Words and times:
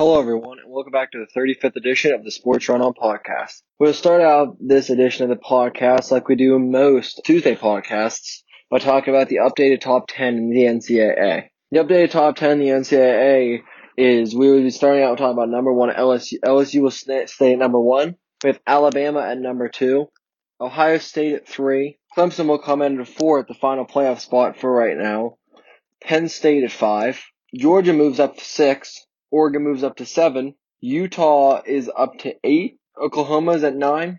Hello, 0.00 0.18
everyone, 0.18 0.58
and 0.58 0.72
welcome 0.72 0.92
back 0.92 1.12
to 1.12 1.18
the 1.18 1.38
35th 1.38 1.76
edition 1.76 2.14
of 2.14 2.24
the 2.24 2.30
Sports 2.30 2.70
Run 2.70 2.80
On 2.80 2.94
podcast. 2.94 3.60
We'll 3.78 3.92
start 3.92 4.22
out 4.22 4.56
this 4.58 4.88
edition 4.88 5.24
of 5.24 5.28
the 5.28 5.44
podcast 5.44 6.10
like 6.10 6.26
we 6.26 6.36
do 6.36 6.58
most 6.58 7.20
Tuesday 7.26 7.54
podcasts 7.54 8.38
by 8.70 8.78
talking 8.78 9.12
about 9.14 9.28
the 9.28 9.40
updated 9.42 9.82
top 9.82 10.06
10 10.08 10.38
in 10.38 10.48
the 10.48 10.62
NCAA. 10.62 11.48
The 11.70 11.80
updated 11.80 12.12
top 12.12 12.36
10 12.36 12.52
in 12.52 12.58
the 12.60 12.68
NCAA 12.68 13.60
is 13.98 14.34
we 14.34 14.50
will 14.50 14.62
be 14.62 14.70
starting 14.70 15.04
out 15.04 15.18
talking 15.18 15.34
about 15.34 15.50
number 15.50 15.70
one 15.70 15.90
LSU. 15.90 16.38
LSU 16.42 16.80
will 16.80 16.90
stay 17.26 17.52
at 17.52 17.58
number 17.58 17.78
one 17.78 18.16
with 18.42 18.58
Alabama 18.66 19.20
at 19.20 19.36
number 19.36 19.68
two, 19.68 20.08
Ohio 20.58 20.96
State 20.96 21.34
at 21.34 21.46
three, 21.46 21.98
Clemson 22.16 22.46
will 22.46 22.58
come 22.58 22.80
in 22.80 22.98
at 22.98 23.06
four 23.06 23.40
at 23.40 23.48
the 23.48 23.54
final 23.54 23.84
playoff 23.84 24.20
spot 24.20 24.56
for 24.56 24.72
right 24.72 24.96
now, 24.96 25.36
Penn 26.02 26.30
State 26.30 26.64
at 26.64 26.72
five, 26.72 27.22
Georgia 27.54 27.92
moves 27.92 28.18
up 28.18 28.38
to 28.38 28.44
six, 28.46 29.06
Oregon 29.30 29.62
moves 29.62 29.84
up 29.84 29.96
to 29.96 30.06
seven. 30.06 30.54
Utah 30.80 31.62
is 31.64 31.90
up 31.94 32.18
to 32.18 32.34
eight. 32.44 32.78
Oklahoma's 33.00 33.64
at 33.64 33.76
nine. 33.76 34.18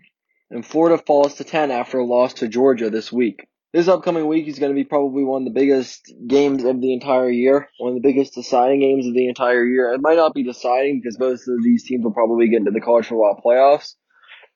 And 0.50 0.64
Florida 0.64 1.02
falls 1.02 1.34
to 1.36 1.44
10 1.44 1.70
after 1.70 1.98
a 1.98 2.04
loss 2.04 2.34
to 2.34 2.48
Georgia 2.48 2.90
this 2.90 3.10
week. 3.10 3.46
This 3.72 3.88
upcoming 3.88 4.28
week 4.28 4.48
is 4.48 4.58
going 4.58 4.70
to 4.70 4.76
be 4.76 4.84
probably 4.84 5.24
one 5.24 5.42
of 5.42 5.46
the 5.46 5.58
biggest 5.58 6.12
games 6.26 6.62
of 6.64 6.80
the 6.82 6.92
entire 6.92 7.30
year. 7.30 7.70
One 7.78 7.96
of 7.96 8.02
the 8.02 8.06
biggest 8.06 8.34
deciding 8.34 8.80
games 8.80 9.06
of 9.06 9.14
the 9.14 9.28
entire 9.28 9.64
year. 9.64 9.92
It 9.92 10.02
might 10.02 10.18
not 10.18 10.34
be 10.34 10.44
deciding 10.44 11.00
because 11.00 11.18
most 11.18 11.48
of 11.48 11.62
these 11.64 11.84
teams 11.84 12.04
will 12.04 12.12
probably 12.12 12.48
get 12.48 12.58
into 12.58 12.70
the 12.70 12.82
college 12.82 13.06
football 13.06 13.40
playoffs. 13.44 13.94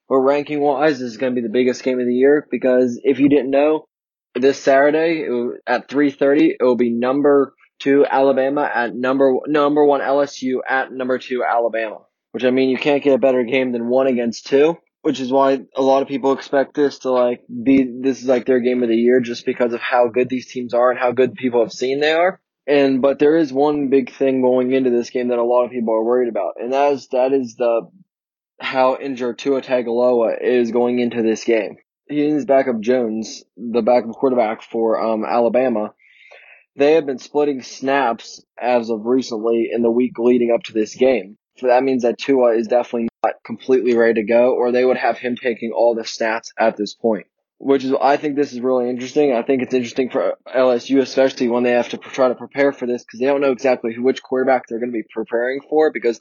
But 0.09 0.19
ranking 0.19 0.61
wise, 0.61 0.99
this 0.99 1.11
is 1.11 1.17
going 1.17 1.35
to 1.35 1.41
be 1.41 1.47
the 1.47 1.53
biggest 1.53 1.83
game 1.83 1.99
of 1.99 2.07
the 2.07 2.15
year 2.15 2.47
because 2.51 3.01
if 3.03 3.19
you 3.19 3.31
didn't 3.31 3.51
know, 3.51 3.87
this 4.35 4.63
Saturday 4.63 5.27
at 5.67 5.89
3.30, 5.89 6.57
it 6.61 6.63
will 6.63 6.77
be 6.77 6.91
number 6.91 7.55
two 7.79 8.07
Alabama 8.07 8.71
at 8.73 8.95
number 8.95 9.35
number 9.47 9.85
one 9.85 10.01
LSU 10.01 10.59
at 10.69 10.93
number 10.93 11.19
two 11.19 11.45
Alabama. 11.45 11.99
Which 12.33 12.45
I 12.45 12.51
mean, 12.51 12.69
you 12.69 12.79
can't 12.79 13.03
get 13.03 13.15
a 13.15 13.19
better 13.19 13.45
game 13.45 13.73
than 13.73 13.89
one 13.89 14.07
against 14.07 14.47
two. 14.47 14.77
Which 15.03 15.21
is 15.21 15.31
why 15.31 15.61
a 15.77 15.83
lot 15.83 16.03
of 16.03 16.09
people 16.09 16.33
expect 16.33 16.75
this 16.75 16.99
to 17.01 17.11
like 17.11 17.43
be 17.49 17.89
this 18.03 18.21
is 18.21 18.27
like 18.27 18.45
their 18.45 18.61
game 18.61 18.83
of 18.83 18.89
the 18.89 18.97
year 18.97 19.21
just 19.21 19.47
because 19.47 19.73
of 19.73 19.81
how 19.81 20.09
good 20.09 20.29
these 20.29 20.51
teams 20.51 20.75
are 20.75 20.91
and 20.91 20.99
how 20.99 21.13
good 21.13 21.35
people 21.35 21.61
have 21.61 21.73
seen 21.73 22.01
they 22.01 22.13
are. 22.13 22.41
And 22.67 23.01
but 23.01 23.21
there 23.21 23.37
is 23.37 23.53
one 23.53 23.89
big 23.89 24.13
thing 24.13 24.43
going 24.43 24.73
into 24.73 24.91
this 24.91 25.11
game 25.11 25.29
that 25.29 25.39
a 25.39 25.45
lot 25.45 25.65
of 25.65 25.71
people 25.71 25.95
are 25.95 26.05
worried 26.05 26.29
about, 26.29 26.55
and 26.57 26.73
that 26.73 26.93
is 26.95 27.09
that 27.13 27.33
is 27.33 27.55
the 27.55 27.89
how 28.59 28.99
injured 29.01 29.39
Tua 29.39 29.63
Tagovailoa 29.63 30.43
is 30.43 30.73
going 30.73 30.99
into 30.99 31.23
this 31.23 31.45
game. 31.45 31.77
He 32.09 32.27
is 32.27 32.45
backup 32.45 32.81
Jones, 32.81 33.45
the 33.57 33.83
backup 33.83 34.13
quarterback 34.13 34.63
for 34.63 35.01
um, 35.01 35.25
Alabama, 35.25 35.95
they 36.77 36.93
have 36.93 37.07
been 37.07 37.19
splitting 37.19 37.63
snaps 37.63 38.45
as 38.61 38.91
of 38.91 39.05
recently 39.05 39.71
in 39.73 39.83
the 39.83 39.91
week 39.91 40.19
leading 40.19 40.53
up 40.55 40.63
to 40.65 40.73
this 40.73 40.95
game. 40.95 41.37
So 41.57 41.69
that 41.69 41.83
means 41.83 42.03
that 42.03 42.19
Tua 42.19 42.55
is 42.57 42.69
definitely 42.69 43.09
not 43.25 43.35
completely 43.45 43.97
ready 43.97 44.21
to 44.21 44.27
go, 44.27 44.55
or 44.55 44.73
they 44.73 44.85
would 44.85 44.99
have 44.99 45.19
him 45.19 45.37
taking 45.37 45.73
all 45.73 45.95
the 45.95 46.05
snaps 46.05 46.53
at 46.59 46.77
this 46.77 46.95
point. 46.95 47.27
Which 47.59 47.85
is, 47.85 47.95
I 47.99 48.19
think 48.19 48.37
this 48.37 48.53
is 48.53 48.61
really 48.61 48.91
interesting. 48.91 49.33
I 49.33 49.43
think 49.43 49.63
it's 49.63 49.73
interesting 49.73 50.11
for 50.11 50.35
LSU, 50.55 51.01
especially 51.01 51.49
when 51.49 51.63
they 51.63 51.71
have 51.71 51.89
to 51.89 51.97
try 51.97 52.29
to 52.29 52.35
prepare 52.35 52.73
for 52.73 52.87
this, 52.87 53.03
because 53.03 53.19
they 53.19 53.27
don't 53.27 53.41
know 53.41 53.53
exactly 53.53 53.99
which 53.99 54.23
quarterback 54.23 54.65
they're 54.69 54.79
going 54.79 54.93
to 54.93 54.99
be 54.99 55.07
preparing 55.11 55.63
for, 55.71 55.91
because 55.91 56.21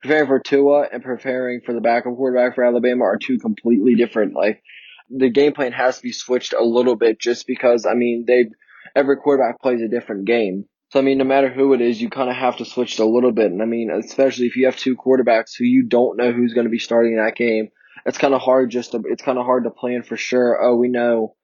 preparing 0.00 0.28
for 0.28 0.38
Tua 0.38 0.86
and 0.92 1.02
preparing 1.02 1.62
for 1.66 1.72
the 1.72 1.80
backup 1.80 2.14
quarterback 2.14 2.54
for 2.54 2.62
Alabama 2.62 3.02
are 3.02 3.18
two 3.18 3.38
completely 3.38 3.96
different. 3.96 4.34
Like, 4.34 4.62
the 5.10 5.30
game 5.30 5.52
plan 5.52 5.72
has 5.72 5.96
to 5.96 6.02
be 6.04 6.12
switched 6.12 6.52
a 6.52 6.62
little 6.62 6.94
bit 6.94 7.18
just 7.18 7.48
because, 7.48 7.84
I 7.84 7.94
mean, 7.94 8.24
they 8.24 8.50
every 8.96 9.16
quarterback 9.18 9.60
plays 9.60 9.82
a 9.82 9.88
different 9.88 10.26
game. 10.26 10.64
So 10.90 11.00
I 11.00 11.02
mean, 11.02 11.18
no 11.18 11.24
matter 11.24 11.50
who 11.50 11.72
it 11.74 11.80
is, 11.80 12.00
you 12.00 12.10
kind 12.10 12.30
of 12.30 12.36
have 12.36 12.56
to 12.58 12.64
switch 12.64 12.94
it 12.94 13.02
a 13.02 13.06
little 13.06 13.32
bit. 13.32 13.50
And 13.50 13.60
I 13.60 13.66
mean, 13.66 13.90
especially 13.90 14.46
if 14.46 14.56
you 14.56 14.66
have 14.66 14.76
two 14.76 14.96
quarterbacks 14.96 15.52
who 15.58 15.64
you 15.64 15.84
don't 15.84 16.16
know 16.16 16.32
who's 16.32 16.54
going 16.54 16.66
to 16.66 16.70
be 16.70 16.78
starting 16.78 17.16
that 17.16 17.36
game, 17.36 17.68
it's 18.04 18.18
kind 18.18 18.34
of 18.34 18.40
hard 18.40 18.70
just 18.70 18.92
to 18.92 19.02
it's 19.06 19.22
kind 19.22 19.38
of 19.38 19.44
hard 19.44 19.64
to 19.64 19.70
plan 19.70 20.02
for 20.02 20.16
sure. 20.16 20.58
Oh, 20.62 20.76
we 20.76 20.88
know, 20.88 21.34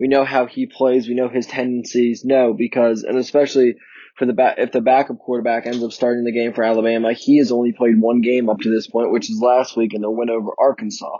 we 0.00 0.08
know 0.08 0.24
how 0.24 0.46
he 0.46 0.66
plays, 0.66 1.08
we 1.08 1.14
know 1.14 1.28
his 1.28 1.46
tendencies. 1.46 2.24
No, 2.24 2.54
because 2.54 3.02
and 3.02 3.18
especially 3.18 3.76
for 4.16 4.24
the 4.24 4.32
back, 4.32 4.56
if 4.58 4.72
the 4.72 4.80
backup 4.80 5.18
quarterback 5.18 5.66
ends 5.66 5.84
up 5.84 5.92
starting 5.92 6.24
the 6.24 6.32
game 6.32 6.54
for 6.54 6.64
Alabama, 6.64 7.12
he 7.12 7.36
has 7.36 7.52
only 7.52 7.72
played 7.72 8.00
one 8.00 8.22
game 8.22 8.48
up 8.48 8.60
to 8.60 8.70
this 8.70 8.88
point, 8.88 9.12
which 9.12 9.30
is 9.30 9.40
last 9.42 9.76
week 9.76 9.92
in 9.92 10.00
the 10.00 10.10
win 10.10 10.30
over 10.30 10.50
Arkansas 10.58 11.18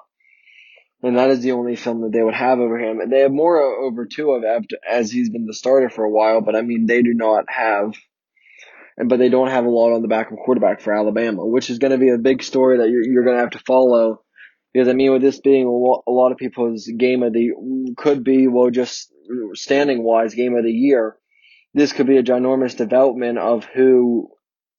and 1.03 1.19
that 1.19 1.31
is 1.31 1.41
the 1.41 1.53
only 1.53 1.77
film 1.77 2.03
that 2.03 2.13
they 2.13 2.23
would 2.23 2.35
have 2.35 2.59
over 2.59 2.79
him. 2.79 3.01
And 3.01 3.13
they 3.13 3.21
have 3.21 3.33
more 3.33 3.61
over 3.61 4.07
Tua 4.07 4.41
after, 4.47 4.77
as 4.89 5.11
he's 5.11 5.31
been 5.31 5.47
the 5.47 5.55
starter 5.55 5.91
for 5.91 6.05
a 6.05 6.11
while, 6.11 6.41
but 6.41 6.57
I 6.57 6.63
mean, 6.63 6.87
they 6.87 7.03
do 7.03 7.13
not 7.15 7.45
have, 7.49 7.95
and 8.97 9.09
but 9.09 9.19
they 9.19 9.29
don't 9.29 9.51
have 9.51 9.65
a 9.65 9.71
lot 9.71 9.93
on 9.93 10.03
the 10.03 10.09
back 10.09 10.31
of 10.31 10.39
quarterback 10.39 10.81
for 10.81 10.95
Alabama, 10.95 11.45
which 11.47 11.71
is 11.71 11.79
going 11.79 11.93
to 11.93 11.99
be 11.99 12.11
a 12.11 12.19
big 12.19 12.43
story 12.43 12.79
that 12.79 12.89
you're, 12.89 13.05
you're 13.05 13.25
going 13.25 13.37
to 13.37 13.43
have 13.43 13.51
to 13.51 13.63
follow. 13.67 14.23
Because 14.73 14.89
I 14.89 14.93
mean, 14.93 15.13
with 15.13 15.23
this 15.23 15.41
being 15.41 15.67
a 15.67 16.11
lot 16.11 16.33
of 16.33 16.39
people's 16.39 16.87
game 16.87 17.23
of 17.23 17.33
the 17.33 17.53
could 17.97 18.25
be 18.25 18.47
well, 18.47 18.71
just 18.71 19.11
standing 19.55 20.03
wise, 20.03 20.35
game 20.35 20.55
of 20.55 20.65
the 20.65 20.73
year. 20.73 21.17
This 21.75 21.93
could 21.93 22.07
be 22.07 22.17
a 22.17 22.23
ginormous 22.23 22.77
development 22.77 23.39
of 23.39 23.67
who, 23.67 24.31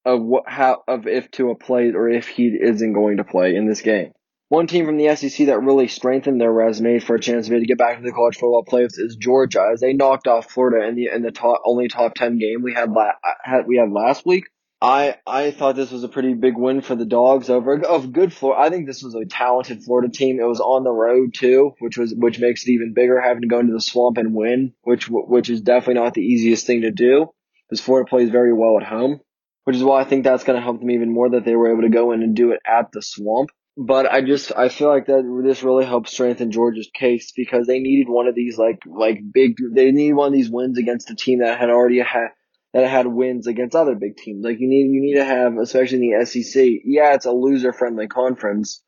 of 0.04 0.22
what, 0.22 0.46
how, 0.48 0.84
of 0.88 1.06
if 1.06 1.30
Tua 1.30 1.56
plays 1.56 1.94
or 1.94 2.10
if 2.10 2.28
he 2.28 2.48
isn't 2.60 2.94
going 2.94 3.18
to 3.18 3.24
play 3.24 3.56
in 3.56 3.68
this 3.68 3.82
game. 3.82 4.14
One 4.50 4.68
team 4.68 4.86
from 4.86 4.98
the 4.98 5.14
SEC 5.14 5.48
that 5.48 5.62
really 5.62 5.90
strengthened 5.90 6.40
their 6.40 6.52
resume 6.52 7.00
for 7.00 7.16
a 7.16 7.20
chance 7.20 7.50
to 7.50 7.66
get 7.66 7.78
back 7.78 7.98
to 7.98 8.04
the 8.04 8.14
college 8.14 8.36
football 8.36 8.64
playoffs 8.64 8.98
is 8.98 9.18
Georgia, 9.18 9.72
as 9.74 9.82
they 9.82 9.92
knocked 9.92 10.26
off 10.26 10.50
Florida 10.50 10.88
in 10.88 10.96
the 10.96 11.10
in 11.14 11.22
the 11.22 11.32
top, 11.32 11.62
only 11.66 11.90
top 11.90 12.14
ten 12.16 12.38
game 12.38 12.62
we 12.64 12.74
had, 12.74 12.90
la- 12.92 13.12
had 13.44 13.68
we 13.68 13.76
had 13.76 13.92
last 13.92 14.26
week. 14.26 14.46
I 14.82 15.16
I 15.26 15.52
thought 15.52 15.76
this 15.76 15.92
was 15.92 16.04
a 16.04 16.08
pretty 16.08 16.34
big 16.34 16.56
win 16.56 16.82
for 16.82 16.96
the 16.96 17.06
Dogs 17.06 17.50
over 17.50 17.84
of 17.84 18.14
good 18.14 18.32
Florida. 18.32 18.62
I 18.62 18.70
think 18.70 18.86
this 18.86 19.04
was 19.04 19.16
a 19.16 19.26
talented 19.26 19.84
Florida 19.84 20.10
team. 20.10 20.40
It 20.40 20.44
was 20.44 20.62
on 20.62 20.84
the 20.84 20.94
road 20.94 21.34
too, 21.34 21.74
which 21.80 21.98
was 21.98 22.14
which 22.16 22.40
makes 22.40 22.64
it 22.64 22.72
even 22.72 22.94
bigger 22.94 23.20
having 23.20 23.42
to 23.42 23.48
go 23.48 23.60
into 23.60 23.74
the 23.74 23.82
swamp 23.82 24.18
and 24.18 24.34
win, 24.34 24.74
which 24.84 25.10
which 25.10 25.50
is 25.50 25.62
definitely 25.62 26.02
not 26.02 26.14
the 26.14 26.22
easiest 26.22 26.66
thing 26.68 26.84
to 26.84 26.92
do. 26.92 27.28
Because 27.68 27.84
Florida 27.84 28.08
plays 28.08 28.30
very 28.30 28.54
well 28.54 28.78
at 28.80 28.88
home, 28.88 29.20
which 29.66 29.76
is 29.76 29.84
why 29.84 30.00
I 30.00 30.06
think 30.06 30.24
that's 30.24 30.46
going 30.46 30.56
to 30.56 30.64
help 30.64 30.80
them 30.80 30.92
even 30.92 31.12
more 31.12 31.32
that 31.32 31.44
they 31.44 31.56
were 31.56 31.72
able 31.72 31.82
to 31.82 31.90
go 31.90 32.14
in 32.14 32.24
and 32.24 32.34
do 32.34 32.52
it 32.52 32.62
at 32.66 32.94
the 32.94 33.02
swamp. 33.02 33.50
But 33.80 34.12
I 34.12 34.22
just 34.22 34.52
I 34.58 34.70
feel 34.70 34.88
like 34.88 35.06
that 35.06 35.42
this 35.46 35.62
really 35.62 35.86
helps 35.86 36.12
strengthen 36.12 36.52
Georgia's 36.52 36.90
case 36.92 37.32
because 37.36 37.68
they 37.68 37.78
needed 37.78 38.10
one 38.10 38.28
of 38.28 38.34
these 38.34 38.58
like 38.58 38.80
like 38.88 39.20
big 39.32 39.56
they 39.72 39.92
need 39.92 40.14
one 40.14 40.30
of 40.30 40.34
these 40.34 40.50
wins 40.50 40.80
against 40.80 41.12
a 41.12 41.16
team 41.16 41.40
that 41.40 41.60
had 41.60 41.70
already 41.70 42.00
had 42.00 42.30
that 42.74 42.90
had 42.90 43.06
wins 43.06 43.46
against 43.46 43.76
other 43.76 43.94
big 43.94 44.18
teams. 44.18 44.44
Like 44.44 44.60
you 44.60 44.68
need 44.68 44.92
you 44.92 45.02
need 45.02 45.16
to 45.18 45.26
have 45.26 45.58
especially 45.58 46.10
in 46.10 46.20
the 46.20 46.26
SEC. 46.26 46.66
Yeah, 46.86 47.14
it's 47.14 47.28
a 47.28 47.32
loser 47.32 47.72
friendly 47.72 48.08
conference. 48.08 48.82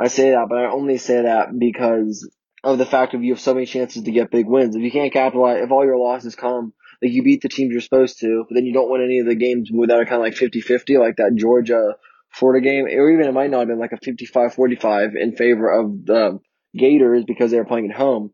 I 0.00 0.08
say 0.08 0.30
that, 0.30 0.46
but 0.48 0.58
I 0.58 0.70
only 0.70 0.98
say 0.98 1.22
that 1.22 1.56
because 1.56 2.28
of 2.64 2.78
the 2.78 2.86
fact 2.86 3.14
of 3.14 3.22
you 3.22 3.34
have 3.34 3.40
so 3.40 3.54
many 3.54 3.66
chances 3.66 4.02
to 4.02 4.10
get 4.10 4.32
big 4.32 4.46
wins. 4.48 4.74
If 4.74 4.82
you 4.82 4.90
can't 4.90 5.12
capitalize, 5.12 5.62
if 5.62 5.70
all 5.70 5.84
your 5.84 5.96
losses 5.96 6.34
come, 6.34 6.72
like 7.00 7.12
you 7.12 7.22
beat 7.22 7.42
the 7.42 7.48
teams 7.48 7.70
you're 7.70 7.80
supposed 7.80 8.18
to, 8.20 8.44
but 8.48 8.54
then 8.56 8.66
you 8.66 8.72
don't 8.72 8.90
win 8.90 9.02
any 9.02 9.20
of 9.20 9.26
the 9.26 9.36
games 9.36 9.70
without 9.72 10.02
a 10.02 10.06
kind 10.06 10.16
of 10.16 10.22
like 10.22 10.34
50-50, 10.34 10.98
like 10.98 11.16
that 11.16 11.36
Georgia 11.36 11.94
Florida 12.30 12.64
game, 12.64 12.84
or 12.86 13.10
even 13.10 13.26
it 13.26 13.34
might 13.34 13.50
not 13.50 13.60
have 13.60 13.68
been 13.68 13.78
like 13.78 13.92
a 13.92 13.96
55-45 13.96 15.16
in 15.16 15.36
favor 15.36 15.80
of 15.80 16.04
the 16.04 16.38
Gators 16.76 17.24
because 17.24 17.50
they 17.50 17.56
were 17.56 17.64
playing 17.64 17.90
at 17.90 17.96
home. 17.96 18.32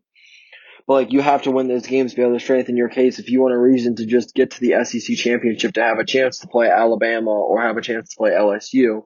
But 0.87 0.95
like 0.95 1.13
you 1.13 1.21
have 1.21 1.43
to 1.43 1.51
win 1.51 1.69
those 1.69 1.87
games 1.87 2.13
to 2.13 2.17
be 2.17 2.23
able 2.23 2.35
to 2.35 2.41
strengthen 2.41 2.77
your 2.77 2.91
case 2.91 3.19
if 3.19 3.31
you 3.31 3.41
want 3.41 3.55
a 3.55 3.59
reason 3.59 3.97
to 3.97 4.07
just 4.07 4.35
get 4.35 4.51
to 4.51 4.61
the 4.61 4.85
SEC 4.85 5.17
championship 5.17 5.73
to 5.75 5.83
have 5.83 5.99
a 5.99 6.05
chance 6.05 6.41
to 6.41 6.49
play 6.49 6.69
Alabama 6.69 7.31
or 7.31 7.63
have 7.63 7.77
a 7.77 7.83
chance 7.83 8.11
to 8.11 8.17
play 8.19 8.33
LSU. 8.33 9.03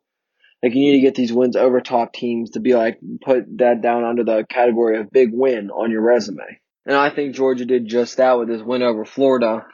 Like 0.62 0.74
you 0.74 0.80
need 0.80 0.96
to 0.96 1.06
get 1.06 1.14
these 1.14 1.32
wins 1.32 1.54
over 1.54 1.80
top 1.80 2.12
teams 2.12 2.50
to 2.52 2.60
be 2.60 2.74
like 2.74 2.98
put 3.20 3.44
that 3.58 3.80
down 3.80 4.04
under 4.04 4.24
the 4.24 4.44
category 4.48 4.98
of 4.98 5.10
big 5.10 5.30
win 5.32 5.70
on 5.70 5.92
your 5.92 6.02
resume. 6.02 6.58
And 6.84 6.96
I 6.96 7.10
think 7.10 7.36
Georgia 7.36 7.64
did 7.64 7.86
just 7.86 8.16
that 8.16 8.38
with 8.38 8.48
this 8.48 8.62
win 8.62 8.82
over 8.82 9.04
Florida 9.04 9.66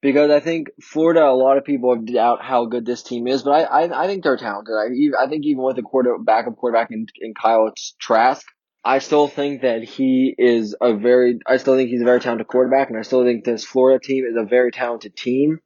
because 0.00 0.30
I 0.30 0.40
think 0.40 0.68
Florida, 0.82 1.24
a 1.24 1.32
lot 1.32 1.58
of 1.58 1.64
people 1.64 1.94
have 1.94 2.06
doubt 2.06 2.42
how 2.42 2.66
good 2.66 2.86
this 2.86 3.02
team 3.02 3.26
is, 3.26 3.42
but 3.42 3.50
I, 3.50 3.62
I, 3.62 4.04
I 4.04 4.06
think 4.06 4.22
they're 4.22 4.36
talented. 4.36 4.74
I, 4.74 5.24
I 5.24 5.28
think 5.28 5.44
even 5.44 5.62
with 5.62 5.76
the 5.76 5.82
quarter 5.82 6.16
backup 6.18 6.56
quarterback 6.56 6.90
in, 6.90 7.06
in 7.20 7.34
Kyle 7.34 7.72
Trask, 8.00 8.46
I 8.84 9.00
still 9.00 9.28
think 9.28 9.62
that 9.62 9.82
he 9.82 10.34
is 10.38 10.76
a 10.80 10.94
very, 10.94 11.40
I 11.46 11.56
still 11.56 11.76
think 11.76 11.90
he's 11.90 12.00
a 12.00 12.06
very 12.06 12.20
talented 12.20 12.46
quarterback, 12.46 12.88
and 12.88 12.98
I 12.98 13.02
still 13.02 13.24
think 13.24 13.44
this 13.44 13.64
Florida 13.64 14.00
team 14.02 14.24
is 14.24 14.36
a 14.36 14.46
very 14.46 14.70
talented 14.70 15.16
team, 15.16 15.58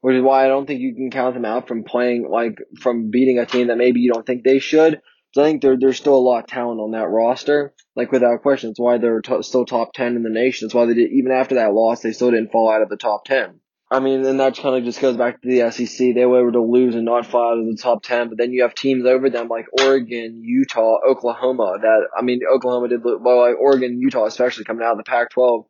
which 0.00 0.16
is 0.16 0.22
why 0.22 0.44
I 0.44 0.48
don't 0.48 0.66
think 0.66 0.80
you 0.80 0.94
can 0.94 1.10
count 1.10 1.34
them 1.34 1.46
out 1.46 1.66
from 1.66 1.84
playing 1.84 2.28
like 2.30 2.58
from 2.80 3.10
beating 3.10 3.38
a 3.38 3.46
team 3.46 3.68
that 3.68 3.78
maybe 3.78 4.00
you 4.00 4.12
don't 4.12 4.26
think 4.26 4.44
they 4.44 4.58
should. 4.58 5.00
So 5.32 5.42
I 5.42 5.46
think 5.46 5.62
there, 5.62 5.76
there's 5.78 5.96
still 5.96 6.14
a 6.14 6.16
lot 6.16 6.44
of 6.44 6.46
talent 6.46 6.80
on 6.80 6.92
that 6.92 7.08
roster, 7.08 7.74
like 7.96 8.12
without 8.12 8.42
question. 8.42 8.70
It's 8.70 8.80
why 8.80 8.98
they're 8.98 9.22
t- 9.22 9.42
still 9.42 9.64
top 9.64 9.92
ten 9.92 10.14
in 10.14 10.22
the 10.22 10.30
nation. 10.30 10.66
It's 10.66 10.74
why 10.74 10.86
they 10.86 10.94
did, 10.94 11.10
even 11.10 11.32
after 11.32 11.56
that 11.56 11.72
loss, 11.72 12.00
they 12.00 12.12
still 12.12 12.30
didn't 12.30 12.52
fall 12.52 12.70
out 12.70 12.82
of 12.82 12.90
the 12.90 12.96
top 12.96 13.24
ten. 13.24 13.60
I 13.90 14.00
mean, 14.00 14.24
and 14.26 14.40
that 14.40 14.58
kind 14.58 14.76
of 14.76 14.84
just 14.84 15.00
goes 15.00 15.16
back 15.16 15.40
to 15.40 15.48
the 15.48 15.70
SEC. 15.70 16.14
They 16.14 16.26
were 16.26 16.40
able 16.40 16.52
to 16.52 16.62
lose 16.62 16.94
and 16.94 17.06
not 17.06 17.24
fall 17.24 17.52
out 17.52 17.58
of 17.58 17.66
the 17.66 17.80
top 17.80 18.02
10, 18.02 18.28
but 18.28 18.36
then 18.36 18.52
you 18.52 18.62
have 18.62 18.74
teams 18.74 19.06
over 19.06 19.30
them 19.30 19.48
like 19.48 19.64
Oregon, 19.82 20.42
Utah, 20.44 20.98
Oklahoma 21.08 21.78
that, 21.80 22.08
I 22.16 22.22
mean, 22.22 22.40
Oklahoma 22.52 22.88
did, 22.88 23.00
well, 23.02 23.38
like 23.40 23.56
Oregon, 23.58 23.98
Utah, 23.98 24.26
especially 24.26 24.64
coming 24.64 24.84
out 24.84 24.92
of 24.92 24.98
the 24.98 25.04
Pac 25.04 25.30
12, 25.30 25.64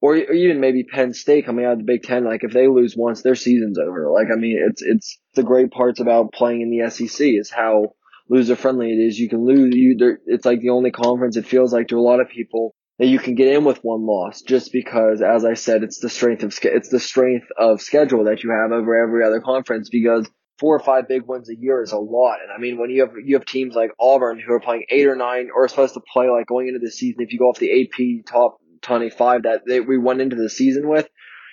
or, 0.00 0.14
or 0.14 0.32
even 0.32 0.60
maybe 0.60 0.84
Penn 0.84 1.12
State 1.12 1.44
coming 1.44 1.64
out 1.64 1.72
of 1.72 1.78
the 1.78 1.84
Big 1.84 2.02
Ten. 2.02 2.24
Like 2.24 2.44
if 2.44 2.52
they 2.52 2.68
lose 2.68 2.94
once, 2.96 3.22
their 3.22 3.34
season's 3.34 3.78
over. 3.78 4.10
Like 4.10 4.28
I 4.32 4.36
mean, 4.36 4.58
it's 4.68 4.82
it's 4.82 5.18
the 5.34 5.42
great 5.42 5.70
parts 5.70 6.00
about 6.00 6.32
playing 6.32 6.60
in 6.62 6.70
the 6.70 6.88
SEC 6.90 7.26
is 7.26 7.50
how 7.50 7.94
loser 8.28 8.56
friendly 8.56 8.92
it 8.92 8.96
is. 8.96 9.18
You 9.18 9.28
can 9.28 9.44
lose. 9.44 9.74
You 9.74 10.18
it's 10.26 10.44
like 10.44 10.60
the 10.60 10.70
only 10.70 10.90
conference 10.90 11.36
it 11.36 11.46
feels 11.46 11.72
like 11.72 11.88
to 11.88 11.98
a 11.98 12.00
lot 12.00 12.20
of 12.20 12.28
people 12.28 12.74
that 12.98 13.06
you 13.06 13.18
can 13.18 13.34
get 13.34 13.48
in 13.48 13.64
with 13.64 13.78
one 13.82 14.04
loss 14.04 14.42
just 14.42 14.72
because, 14.72 15.22
as 15.22 15.44
I 15.44 15.54
said, 15.54 15.82
it's 15.82 16.00
the 16.00 16.08
strength 16.08 16.42
of 16.42 16.58
it's 16.62 16.88
the 16.88 17.00
strength 17.00 17.46
of 17.56 17.80
schedule 17.80 18.24
that 18.24 18.42
you 18.42 18.50
have 18.50 18.72
over 18.72 18.96
every 18.96 19.24
other 19.24 19.40
conference 19.40 19.88
because 19.88 20.28
four 20.58 20.74
or 20.74 20.80
five 20.80 21.06
big 21.08 21.22
wins 21.26 21.48
a 21.48 21.56
year 21.56 21.82
is 21.82 21.92
a 21.92 21.98
lot. 21.98 22.38
And 22.42 22.50
I 22.52 22.58
mean, 22.58 22.78
when 22.78 22.90
you 22.90 23.02
have 23.02 23.12
you 23.24 23.36
have 23.36 23.46
teams 23.46 23.74
like 23.74 23.90
Auburn 24.00 24.40
who 24.44 24.52
are 24.52 24.60
playing 24.60 24.86
eight 24.90 25.06
or 25.06 25.16
nine 25.16 25.48
or 25.54 25.64
are 25.64 25.68
supposed 25.68 25.94
to 25.94 26.00
play 26.12 26.28
like 26.28 26.46
going 26.46 26.68
into 26.68 26.80
the 26.80 26.90
season, 26.90 27.22
if 27.22 27.32
you 27.32 27.38
go 27.38 27.46
off 27.46 27.58
the 27.58 27.82
AP 27.82 28.26
top 28.26 28.58
25 28.82 29.42
that 29.42 29.62
they, 29.66 29.80
we 29.80 29.98
went 29.98 30.20
into 30.20 30.36
the 30.36 30.50
season 30.50 30.88
with, 30.88 31.08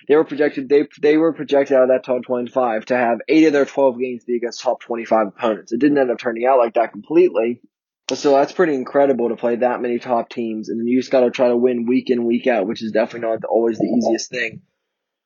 they 0.07 0.15
were 0.15 0.25
projected 0.25 0.69
they 0.69 0.87
they 1.01 1.17
were 1.17 1.33
projected 1.33 1.77
out 1.77 1.83
of 1.83 1.89
that 1.89 2.03
top 2.03 2.23
25 2.23 2.85
to 2.85 2.97
have 2.97 3.19
eight 3.27 3.45
of 3.45 3.53
their 3.53 3.65
12 3.65 3.99
games 3.99 4.23
be 4.25 4.37
against 4.37 4.61
top 4.61 4.81
25 4.81 5.27
opponents. 5.27 5.71
It 5.71 5.79
didn't 5.79 5.97
end 5.97 6.11
up 6.11 6.17
turning 6.17 6.45
out 6.45 6.57
like 6.57 6.73
that 6.73 6.91
completely. 6.91 7.61
So 8.13 8.31
that's 8.31 8.51
pretty 8.51 8.75
incredible 8.75 9.29
to 9.29 9.35
play 9.35 9.55
that 9.55 9.81
many 9.81 9.97
top 9.97 10.29
teams, 10.29 10.69
and 10.69 10.79
then 10.79 10.87
you 10.87 10.99
just 10.99 11.11
got 11.11 11.21
to 11.21 11.31
try 11.31 11.47
to 11.47 11.57
win 11.57 11.87
week 11.87 12.09
in 12.11 12.25
week 12.25 12.45
out, 12.45 12.67
which 12.67 12.83
is 12.83 12.91
definitely 12.91 13.27
not 13.27 13.43
always 13.45 13.79
the 13.79 13.87
easiest 13.97 14.29
thing, 14.29 14.61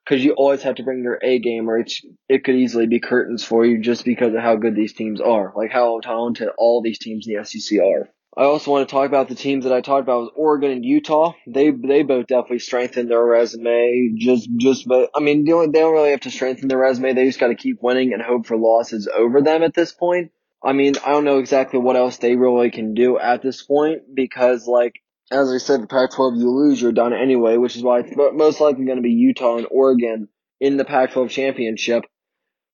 because 0.05 0.23
you 0.23 0.31
always 0.31 0.61
have 0.63 0.75
to 0.75 0.83
bring 0.83 1.03
your 1.03 1.19
A 1.21 1.39
game, 1.39 1.69
or 1.69 1.79
it's, 1.79 2.01
it 2.29 2.45
could 2.45 2.55
easily 2.55 2.87
be 2.87 3.01
curtains 3.01 3.43
for 3.43 3.65
you 3.65 3.81
just 3.81 4.05
because 4.05 4.33
of 4.33 4.39
how 4.39 4.55
good 4.55 4.75
these 4.75 4.93
teams 4.93 5.19
are, 5.19 5.51
like 5.57 5.71
how 5.71 5.99
talented 5.99 6.47
all 6.57 6.81
these 6.81 6.99
teams 6.99 7.27
in 7.27 7.35
the 7.35 7.43
SEC 7.43 7.79
are. 7.79 8.09
I 8.37 8.43
also 8.43 8.71
want 8.71 8.87
to 8.87 8.93
talk 8.93 9.07
about 9.07 9.27
the 9.27 9.35
teams 9.35 9.65
that 9.65 9.73
I 9.73 9.81
talked 9.81 10.03
about 10.03 10.21
was 10.21 10.31
Oregon 10.35 10.71
and 10.71 10.85
Utah. 10.85 11.33
They 11.47 11.71
they 11.71 12.03
both 12.03 12.27
definitely 12.27 12.59
strengthened 12.59 13.09
their 13.09 13.25
resume. 13.25 14.13
Just 14.17 14.47
just 14.55 14.87
but 14.87 15.09
I 15.13 15.19
mean 15.19 15.43
they 15.43 15.51
don't, 15.51 15.73
they 15.73 15.79
don't 15.79 15.93
really 15.93 16.11
have 16.11 16.21
to 16.21 16.31
strengthen 16.31 16.69
their 16.69 16.77
resume. 16.77 17.13
They 17.13 17.25
just 17.25 17.39
got 17.39 17.47
to 17.47 17.55
keep 17.55 17.79
winning 17.81 18.13
and 18.13 18.21
hope 18.21 18.45
for 18.45 18.55
losses 18.55 19.09
over 19.13 19.41
them 19.41 19.63
at 19.63 19.73
this 19.73 19.91
point. 19.91 20.31
I 20.63 20.73
mean 20.73 20.93
I 21.05 21.11
don't 21.11 21.25
know 21.25 21.39
exactly 21.39 21.79
what 21.79 21.95
else 21.95 22.17
they 22.17 22.35
really 22.35 22.71
can 22.71 22.93
do 22.93 23.17
at 23.17 23.41
this 23.41 23.63
point 23.63 24.13
because 24.13 24.67
like 24.67 24.93
as 25.31 25.51
I 25.51 25.57
said, 25.59 25.83
the 25.83 25.87
Pac-12 25.87 26.39
you 26.39 26.49
lose 26.49 26.81
you're 26.81 26.91
done 26.91 27.13
anyway, 27.13 27.57
which 27.57 27.75
is 27.75 27.83
why 27.83 27.99
it's 27.99 28.15
most 28.15 28.59
likely 28.59 28.85
going 28.85 28.97
to 28.97 29.03
be 29.03 29.11
Utah 29.11 29.57
and 29.57 29.67
Oregon 29.69 30.27
in 30.59 30.77
the 30.77 30.85
Pac-12 30.85 31.29
championship 31.29 32.03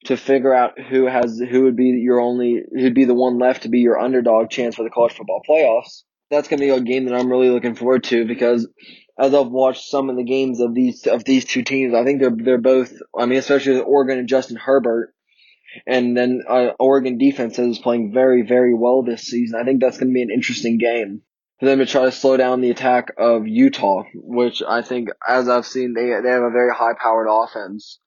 to 0.06 0.16
figure 0.16 0.54
out 0.54 0.80
who 0.80 1.06
has 1.06 1.40
who 1.40 1.64
would 1.64 1.76
be 1.76 1.90
your 1.90 2.20
only 2.20 2.62
who'd 2.72 2.94
be 2.94 3.06
the 3.06 3.14
one 3.14 3.40
left 3.40 3.64
to 3.64 3.70
be 3.70 3.80
your 3.80 4.00
underdog 4.00 4.50
chance 4.50 4.76
for 4.76 4.84
the 4.84 4.90
college 4.90 5.14
football 5.14 5.42
playoffs. 5.48 6.04
That's 6.31 6.48
gonna 6.48 6.62
be 6.62 6.70
a 6.70 6.80
game 6.80 7.06
that 7.06 7.16
I'm 7.16 7.30
really 7.30 7.50
looking 7.50 7.76
forward 7.76 8.04
to 8.06 8.26
because 8.26 8.68
as 9.20 9.34
I've 9.34 9.48
watched 9.48 9.90
some 9.90 10.10
of 10.10 10.16
the 10.16 10.24
games 10.24 10.60
of 10.60 10.74
these 10.74 11.08
of 11.08 11.24
these 11.24 11.46
two 11.46 11.64
teams, 11.64 11.94
I 11.94 12.04
think 12.04 12.22
they're 12.22 12.36
they're 12.36 12.58
both. 12.58 12.94
I 13.18 13.26
mean, 13.26 13.40
especially 13.40 13.74
with 13.74 13.86
Oregon 13.88 14.20
and 14.20 14.30
Justin 14.30 14.58
Herbert, 14.58 15.15
and 15.86 16.16
then 16.16 16.44
uh, 16.48 16.69
Oregon 16.80 17.18
defense 17.18 17.60
is 17.60 17.80
playing 17.80 18.13
very 18.13 18.42
very 18.44 18.74
well 18.74 19.04
this 19.04 19.24
season. 19.24 19.60
I 19.60 19.63
think 19.63 19.81
that's 19.81 19.98
gonna 19.98 20.12
be 20.12 20.22
an 20.22 20.31
interesting 20.31 20.77
game 20.77 21.22
for 21.60 21.66
them 21.66 21.80
to 21.80 21.86
try 21.86 22.06
to 22.06 22.12
slow 22.12 22.38
down 22.38 22.62
the 22.62 22.72
attack 22.72 23.12
of 23.18 23.48
Utah, 23.48 24.04
which 24.13 24.62
I 24.62 24.81
think, 24.81 25.10
as 25.27 25.48
I've 25.48 25.66
seen, 25.66 25.94
they 25.94 26.06
they 26.22 26.30
have 26.30 26.44
a 26.44 26.51
very 26.51 26.74
high 26.74 26.94
powered 27.01 27.27
offense 27.30 28.00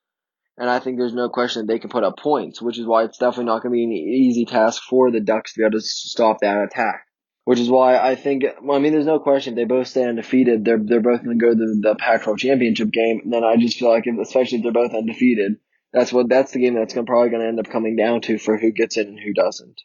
and 0.58 0.68
I 0.68 0.80
think 0.80 0.98
there's 0.98 1.14
no 1.14 1.28
question 1.28 1.64
that 1.64 1.72
they 1.72 1.78
can 1.78 1.88
put 1.88 2.02
up 2.02 2.18
points, 2.18 2.60
which 2.60 2.78
is 2.78 2.86
why 2.86 3.04
it's 3.04 3.18
definitely 3.18 3.44
not 3.44 3.62
going 3.62 3.72
to 3.72 3.76
be 3.76 3.84
an 3.84 3.92
easy 3.92 4.44
task 4.44 4.82
for 4.82 5.10
the 5.10 5.20
Ducks 5.20 5.52
to 5.52 5.60
be 5.60 5.64
able 5.64 5.78
to 5.78 5.80
stop 5.80 6.40
that 6.40 6.64
attack. 6.64 7.04
Which 7.44 7.60
is 7.60 7.70
why 7.70 7.96
I 7.96 8.14
think, 8.14 8.44
well, 8.60 8.76
I 8.76 8.80
mean, 8.80 8.92
there's 8.92 9.06
no 9.06 9.20
question 9.20 9.54
they 9.54 9.64
both 9.64 9.86
stay 9.86 10.04
undefeated. 10.04 10.66
They're 10.66 10.78
they're 10.78 11.00
both 11.00 11.24
going 11.24 11.38
to 11.38 11.42
go 11.42 11.52
to 11.52 11.54
the, 11.54 11.80
the 11.82 11.94
Pac-12 11.94 12.38
championship 12.38 12.90
game. 12.90 13.20
And 13.24 13.32
then 13.32 13.42
I 13.42 13.56
just 13.56 13.78
feel 13.78 13.88
like, 13.88 14.06
if, 14.06 14.18
especially 14.18 14.58
if 14.58 14.64
they're 14.64 14.72
both 14.72 14.92
undefeated, 14.92 15.56
that's 15.92 16.12
what 16.12 16.28
that's 16.28 16.52
the 16.52 16.60
game 16.60 16.74
that's 16.74 16.94
gonna, 16.94 17.06
probably 17.06 17.30
going 17.30 17.42
to 17.42 17.48
end 17.48 17.60
up 17.60 17.70
coming 17.70 17.96
down 17.96 18.20
to 18.22 18.38
for 18.38 18.56
who 18.56 18.72
gets 18.72 18.96
in 18.96 19.08
and 19.08 19.20
who 19.20 19.32
doesn't. 19.32 19.80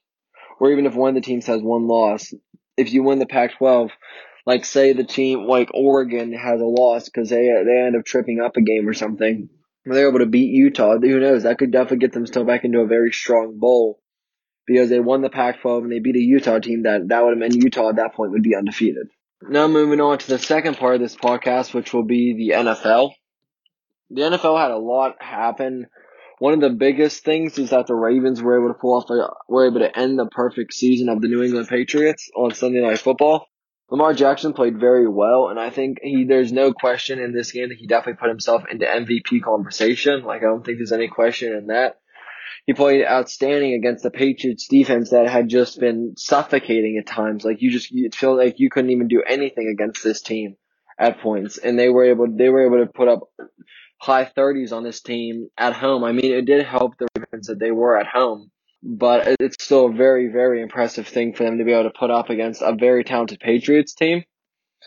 Or 0.59 0.71
even 0.71 0.85
if 0.85 0.95
one 0.95 1.09
of 1.09 1.15
the 1.15 1.21
teams 1.21 1.47
has 1.47 1.61
one 1.61 1.87
loss, 1.87 2.33
if 2.77 2.93
you 2.93 3.03
win 3.03 3.19
the 3.19 3.25
Pac-12, 3.25 3.89
like 4.45 4.65
say 4.65 4.93
the 4.93 5.03
team 5.03 5.47
like 5.47 5.69
Oregon 5.73 6.33
has 6.33 6.61
a 6.61 6.65
loss 6.65 7.05
because 7.05 7.29
they 7.29 7.47
they 7.65 7.81
end 7.85 7.95
up 7.95 8.05
tripping 8.05 8.41
up 8.41 8.57
a 8.57 8.61
game 8.61 8.87
or 8.87 8.93
something 8.93 9.49
they're 9.85 10.07
able 10.07 10.19
to 10.19 10.25
beat 10.25 10.51
Utah, 10.51 10.97
who 10.97 11.19
knows? 11.19 11.43
That 11.43 11.57
could 11.57 11.71
definitely 11.71 11.97
get 11.97 12.13
them 12.13 12.25
still 12.25 12.45
back 12.45 12.63
into 12.63 12.79
a 12.79 12.87
very 12.87 13.11
strong 13.11 13.59
bowl 13.59 13.99
because 14.65 14.89
they 14.89 14.99
won 14.99 15.21
the 15.21 15.29
Pac-12 15.29 15.83
and 15.83 15.91
they 15.91 15.99
beat 15.99 16.15
a 16.15 16.19
Utah 16.19 16.59
team 16.59 16.83
that 16.83 17.09
that 17.09 17.23
would 17.23 17.31
have 17.31 17.37
meant 17.37 17.61
Utah 17.61 17.89
at 17.89 17.97
that 17.97 18.13
point 18.13 18.31
would 18.31 18.43
be 18.43 18.55
undefeated. 18.55 19.07
Now 19.41 19.67
moving 19.67 19.99
on 19.99 20.19
to 20.19 20.27
the 20.27 20.39
second 20.39 20.77
part 20.77 20.95
of 20.95 21.01
this 21.01 21.17
podcast, 21.17 21.73
which 21.73 21.93
will 21.93 22.05
be 22.05 22.33
the 22.33 22.55
NFL. 22.55 23.11
The 24.09 24.21
NFL 24.21 24.61
had 24.61 24.71
a 24.71 24.77
lot 24.77 25.21
happen. 25.21 25.87
One 26.39 26.53
of 26.53 26.61
the 26.61 26.69
biggest 26.69 27.23
things 27.23 27.57
is 27.57 27.69
that 27.69 27.87
the 27.87 27.95
Ravens 27.95 28.41
were 28.41 28.59
able 28.59 28.73
to 28.73 28.79
pull 28.79 28.95
off, 28.95 29.09
a, 29.09 29.29
were 29.47 29.67
able 29.67 29.79
to 29.79 29.97
end 29.97 30.19
the 30.19 30.25
perfect 30.25 30.73
season 30.73 31.09
of 31.09 31.21
the 31.21 31.27
New 31.27 31.43
England 31.43 31.67
Patriots 31.67 32.29
on 32.35 32.53
Sunday 32.53 32.81
Night 32.81 32.99
Football. 32.99 33.47
Lamar 33.89 34.13
Jackson 34.13 34.53
played 34.53 34.79
very 34.79 35.07
well, 35.07 35.49
and 35.49 35.59
I 35.59 35.69
think 35.69 35.99
he 36.01 36.25
there's 36.25 36.51
no 36.51 36.73
question 36.73 37.19
in 37.19 37.33
this 37.33 37.51
game 37.51 37.69
that 37.69 37.77
he 37.77 37.85
definitely 37.85 38.19
put 38.19 38.29
himself 38.29 38.63
into 38.69 38.85
MVP 38.85 39.43
conversation. 39.43 40.23
Like 40.23 40.41
I 40.41 40.45
don't 40.45 40.65
think 40.65 40.79
there's 40.79 40.91
any 40.91 41.07
question 41.07 41.53
in 41.53 41.67
that. 41.67 41.99
He 42.65 42.73
played 42.73 43.05
outstanding 43.05 43.73
against 43.73 44.03
the 44.03 44.09
Patriots 44.09 44.67
defense 44.67 45.09
that 45.09 45.29
had 45.29 45.49
just 45.49 45.79
been 45.79 46.13
suffocating 46.15 46.97
at 46.97 47.05
times. 47.05 47.43
Like 47.43 47.61
you 47.61 47.71
just 47.71 47.91
you 47.91 48.09
feel 48.11 48.35
like 48.35 48.55
you 48.57 48.69
couldn't 48.69 48.91
even 48.91 49.07
do 49.07 49.21
anything 49.21 49.67
against 49.67 50.03
this 50.03 50.21
team 50.21 50.55
at 50.97 51.19
points, 51.19 51.57
and 51.57 51.77
they 51.77 51.89
were 51.89 52.05
able 52.05 52.27
they 52.35 52.49
were 52.49 52.65
able 52.65 52.85
to 52.85 52.91
put 52.91 53.09
up 53.09 53.29
high 54.03 54.25
30s 54.25 54.73
on 54.73 54.83
this 54.83 55.01
team 55.01 55.47
at 55.57 55.73
home. 55.73 56.03
I 56.03 56.11
mean, 56.11 56.33
it 56.33 56.45
did 56.45 56.65
help 56.65 56.97
the 56.97 57.07
Ravens 57.15 57.47
that 57.47 57.59
they 57.59 57.71
were 57.71 57.97
at 57.97 58.07
home 58.07 58.51
but 58.83 59.37
it's 59.39 59.63
still 59.63 59.85
a 59.85 59.93
very, 59.93 60.27
very 60.27 60.61
impressive 60.61 61.07
thing 61.07 61.33
for 61.33 61.43
them 61.43 61.57
to 61.57 61.63
be 61.63 61.71
able 61.71 61.89
to 61.89 61.97
put 61.97 62.11
up 62.11 62.29
against 62.29 62.61
a 62.61 62.75
very 62.75 63.03
talented 63.03 63.39
Patriots 63.39 63.93
team. 63.93 64.23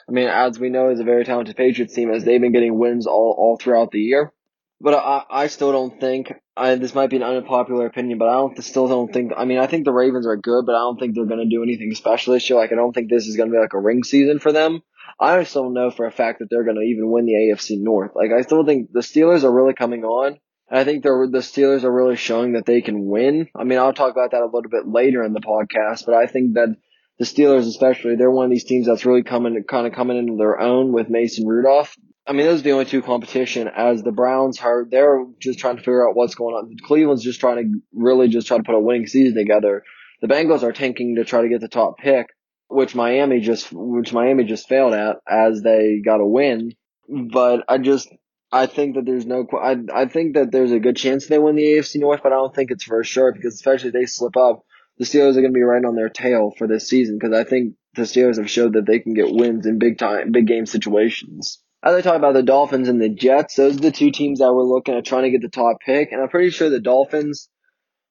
I 0.07 0.13
mean, 0.13 0.29
as 0.29 0.59
we 0.59 0.69
know, 0.69 0.91
is 0.91 1.01
a 1.01 1.05
very 1.05 1.25
talented 1.25 1.57
Patriots 1.57 1.95
team 1.95 2.11
as 2.11 2.23
they've 2.23 2.41
been 2.41 2.53
getting 2.53 2.79
wins 2.79 3.07
all, 3.07 3.35
all 3.39 3.57
throughout 3.57 3.91
the 3.91 4.01
year. 4.01 4.33
But 4.79 4.93
I, 4.93 5.25
I 5.31 5.47
still 5.47 5.73
don't 5.73 5.99
think, 5.99 6.31
I, 6.55 6.75
this 6.75 6.95
might 6.95 7.09
be 7.09 7.17
an 7.17 7.23
unpopular 7.23 7.87
opinion, 7.87 8.19
but 8.19 8.29
I 8.29 8.35
don't, 8.35 8.63
still 8.63 8.87
don't 8.87 9.11
think, 9.11 9.33
I 9.35 9.47
mean, 9.47 9.59
I 9.59 9.67
think 9.67 9.87
the 9.87 9.93
Ravens 9.93 10.27
are 10.27 10.37
good, 10.37 10.67
but 10.67 10.75
I 10.75 10.81
don't 10.81 11.01
think 11.01 11.15
they're 11.15 11.25
going 11.25 11.43
to 11.43 11.49
do 11.49 11.63
anything 11.63 11.95
special 11.95 12.35
this 12.35 12.49
year. 12.51 12.59
Like, 12.59 12.73
I 12.73 12.77
don't 12.77 12.93
think 12.93 13.09
this 13.09 13.27
is 13.27 13.37
going 13.37 13.49
to 13.49 13.55
be 13.55 13.59
like 13.59 13.73
a 13.73 13.81
ring 13.81 14.05
season 14.05 14.39
for 14.39 14.53
them. 14.53 14.83
I 15.19 15.43
still 15.45 15.71
know 15.71 15.91
for 15.91 16.07
a 16.07 16.13
fact 16.13 16.41
that 16.41 16.49
they're 16.51 16.65
going 16.65 16.77
to 16.77 16.83
even 16.83 17.11
win 17.11 17.27
the 17.27 17.33
AFC 17.33 17.81
North. 17.81 18.13
Like, 18.15 18.31
I 18.37 18.43
still 18.43 18.65
think 18.65 18.93
the 18.93 19.01
Steelers 19.01 19.45
are 19.45 19.53
really 19.53 19.75
coming 19.75 20.05
on. 20.05 20.39
I 20.71 20.85
think 20.85 21.05
the 21.05 21.29
the 21.31 21.39
Steelers 21.39 21.85
are 21.85 21.93
really 21.93 22.17
showing 22.17 22.53
that 22.53 22.67
they 22.67 22.81
can 22.81 23.07
win. 23.07 23.49
I 23.55 23.65
mean, 23.65 23.79
I'll 23.79 23.93
talk 23.93 24.11
about 24.11 24.33
that 24.33 24.43
a 24.43 24.47
little 24.47 24.71
bit 24.71 24.87
later 24.87 25.23
in 25.23 25.33
the 25.33 25.41
podcast, 25.41 26.07
but 26.07 26.15
I 26.15 26.27
think 26.27 26.55
that 26.55 26.75
the 27.19 27.25
Steelers, 27.25 27.69
especially, 27.69 28.17
they're 28.17 28.31
one 28.31 28.47
of 28.47 28.51
these 28.51 28.65
teams 28.65 28.87
that's 28.87 29.07
really 29.07 29.23
coming, 29.23 29.63
kind 29.69 29.87
of 29.87 29.93
coming 29.93 30.19
into 30.19 30.37
their 30.37 30.61
own 30.61 30.93
with 30.93 31.09
Mason 31.09 31.47
Rudolph. 31.47 31.97
I 32.27 32.33
mean, 32.33 32.47
those 32.47 32.61
are 32.61 32.65
the 32.65 32.73
only 32.73 32.85
two 32.85 33.03
competition. 33.03 33.69
As 33.69 34.03
the 34.03 34.11
Browns 34.11 34.59
are, 34.61 34.85
they're 34.91 35.25
just 35.41 35.61
trying 35.61 35.77
to 35.77 35.83
figure 35.83 36.07
out 36.07 36.17
what's 36.17 36.35
going 36.35 36.57
on. 36.57 36.77
Cleveland's 36.85 37.23
just 37.23 37.39
trying 37.39 37.57
to 37.57 37.81
really 37.95 38.29
just 38.29 38.49
try 38.49 38.57
to 38.57 38.65
put 38.65 38.75
a 38.75 38.81
winning 38.81 39.07
season 39.07 39.37
together. 39.37 39.85
The 40.21 40.27
Bengals 40.27 40.65
are 40.65 40.73
tanking 40.73 41.17
to 41.17 41.25
try 41.25 41.43
to 41.43 41.49
get 41.49 41.61
the 41.61 41.69
top 41.69 41.99
pick, 41.99 42.27
which 42.69 42.95
Miami 42.95 43.41
just, 43.41 43.73
which 43.73 44.13
Miami 44.13 44.45
just 44.45 44.69
failed 44.69 44.95
at 44.95 45.17
as 45.29 45.63
they 45.63 46.01
got 46.05 46.21
a 46.21 46.27
win. 46.27 46.73
But 47.09 47.65
I 47.69 47.79
just, 47.79 48.09
I 48.53 48.67
think 48.67 48.95
that 48.95 49.05
there's 49.05 49.27
no. 49.27 49.47
I 49.61 49.77
I 49.93 50.07
think 50.07 50.35
that 50.35 50.51
there's 50.51 50.73
a 50.73 50.79
good 50.79 50.97
chance 50.97 51.27
they 51.27 51.39
win 51.39 51.57
the 51.57 51.65
AFC 51.65 52.01
North, 52.01 52.21
but 52.23 52.33
I 52.33 52.37
don't 52.37 52.55
think 52.55 52.71
it's 52.71 52.85
for 52.85 53.03
sure 53.05 53.33
because 53.33 53.55
especially 53.55 53.89
if 53.89 53.95
they 53.95 54.07
slip 54.07 54.37
up, 54.37 54.65
the 54.99 55.05
Steelers 55.05 55.37
are 55.37 55.41
going 55.41 55.53
to 55.53 55.59
be 55.59 55.63
right 55.63 55.85
on 55.85 55.97
their 55.97 56.09
tail 56.09 56.53
for 56.57 56.67
this 56.67 56.89
season 56.89 57.19
because 57.19 57.37
I 57.37 57.45
think 57.45 57.75
the 57.95 58.03
Steelers 58.03 58.39
have 58.39 58.51
showed 58.51 58.75
that 58.75 58.87
they 58.87 59.01
can 59.01 59.15
get 59.15 59.33
wins 59.33 59.67
in 59.67 59.79
big 59.79 59.99
time, 59.99 60.33
big 60.33 60.47
game 60.47 60.67
situations. 60.67 61.61
As 61.83 61.95
I 61.95 62.01
talk 62.01 62.17
about 62.17 62.35
the 62.35 62.43
Dolphins 62.43 62.89
and 62.89 63.01
the 63.01 63.09
Jets, 63.09 63.57
those 63.57 63.77
are 63.77 63.81
the 63.81 63.93
two 63.93 64.11
teams 64.11 64.39
that 64.39 64.53
we're 64.53 64.63
looking 64.63 64.95
at 64.95 65.05
trying 65.05 65.25
to 65.25 65.31
get 65.31 65.43
the 65.43 65.49
top 65.49 65.79
pick, 65.85 66.13
and 66.13 66.21
I'm 66.21 66.29
pretty 66.29 66.51
sure 66.51 66.71
the 66.71 66.81
Dolphins. 66.81 67.49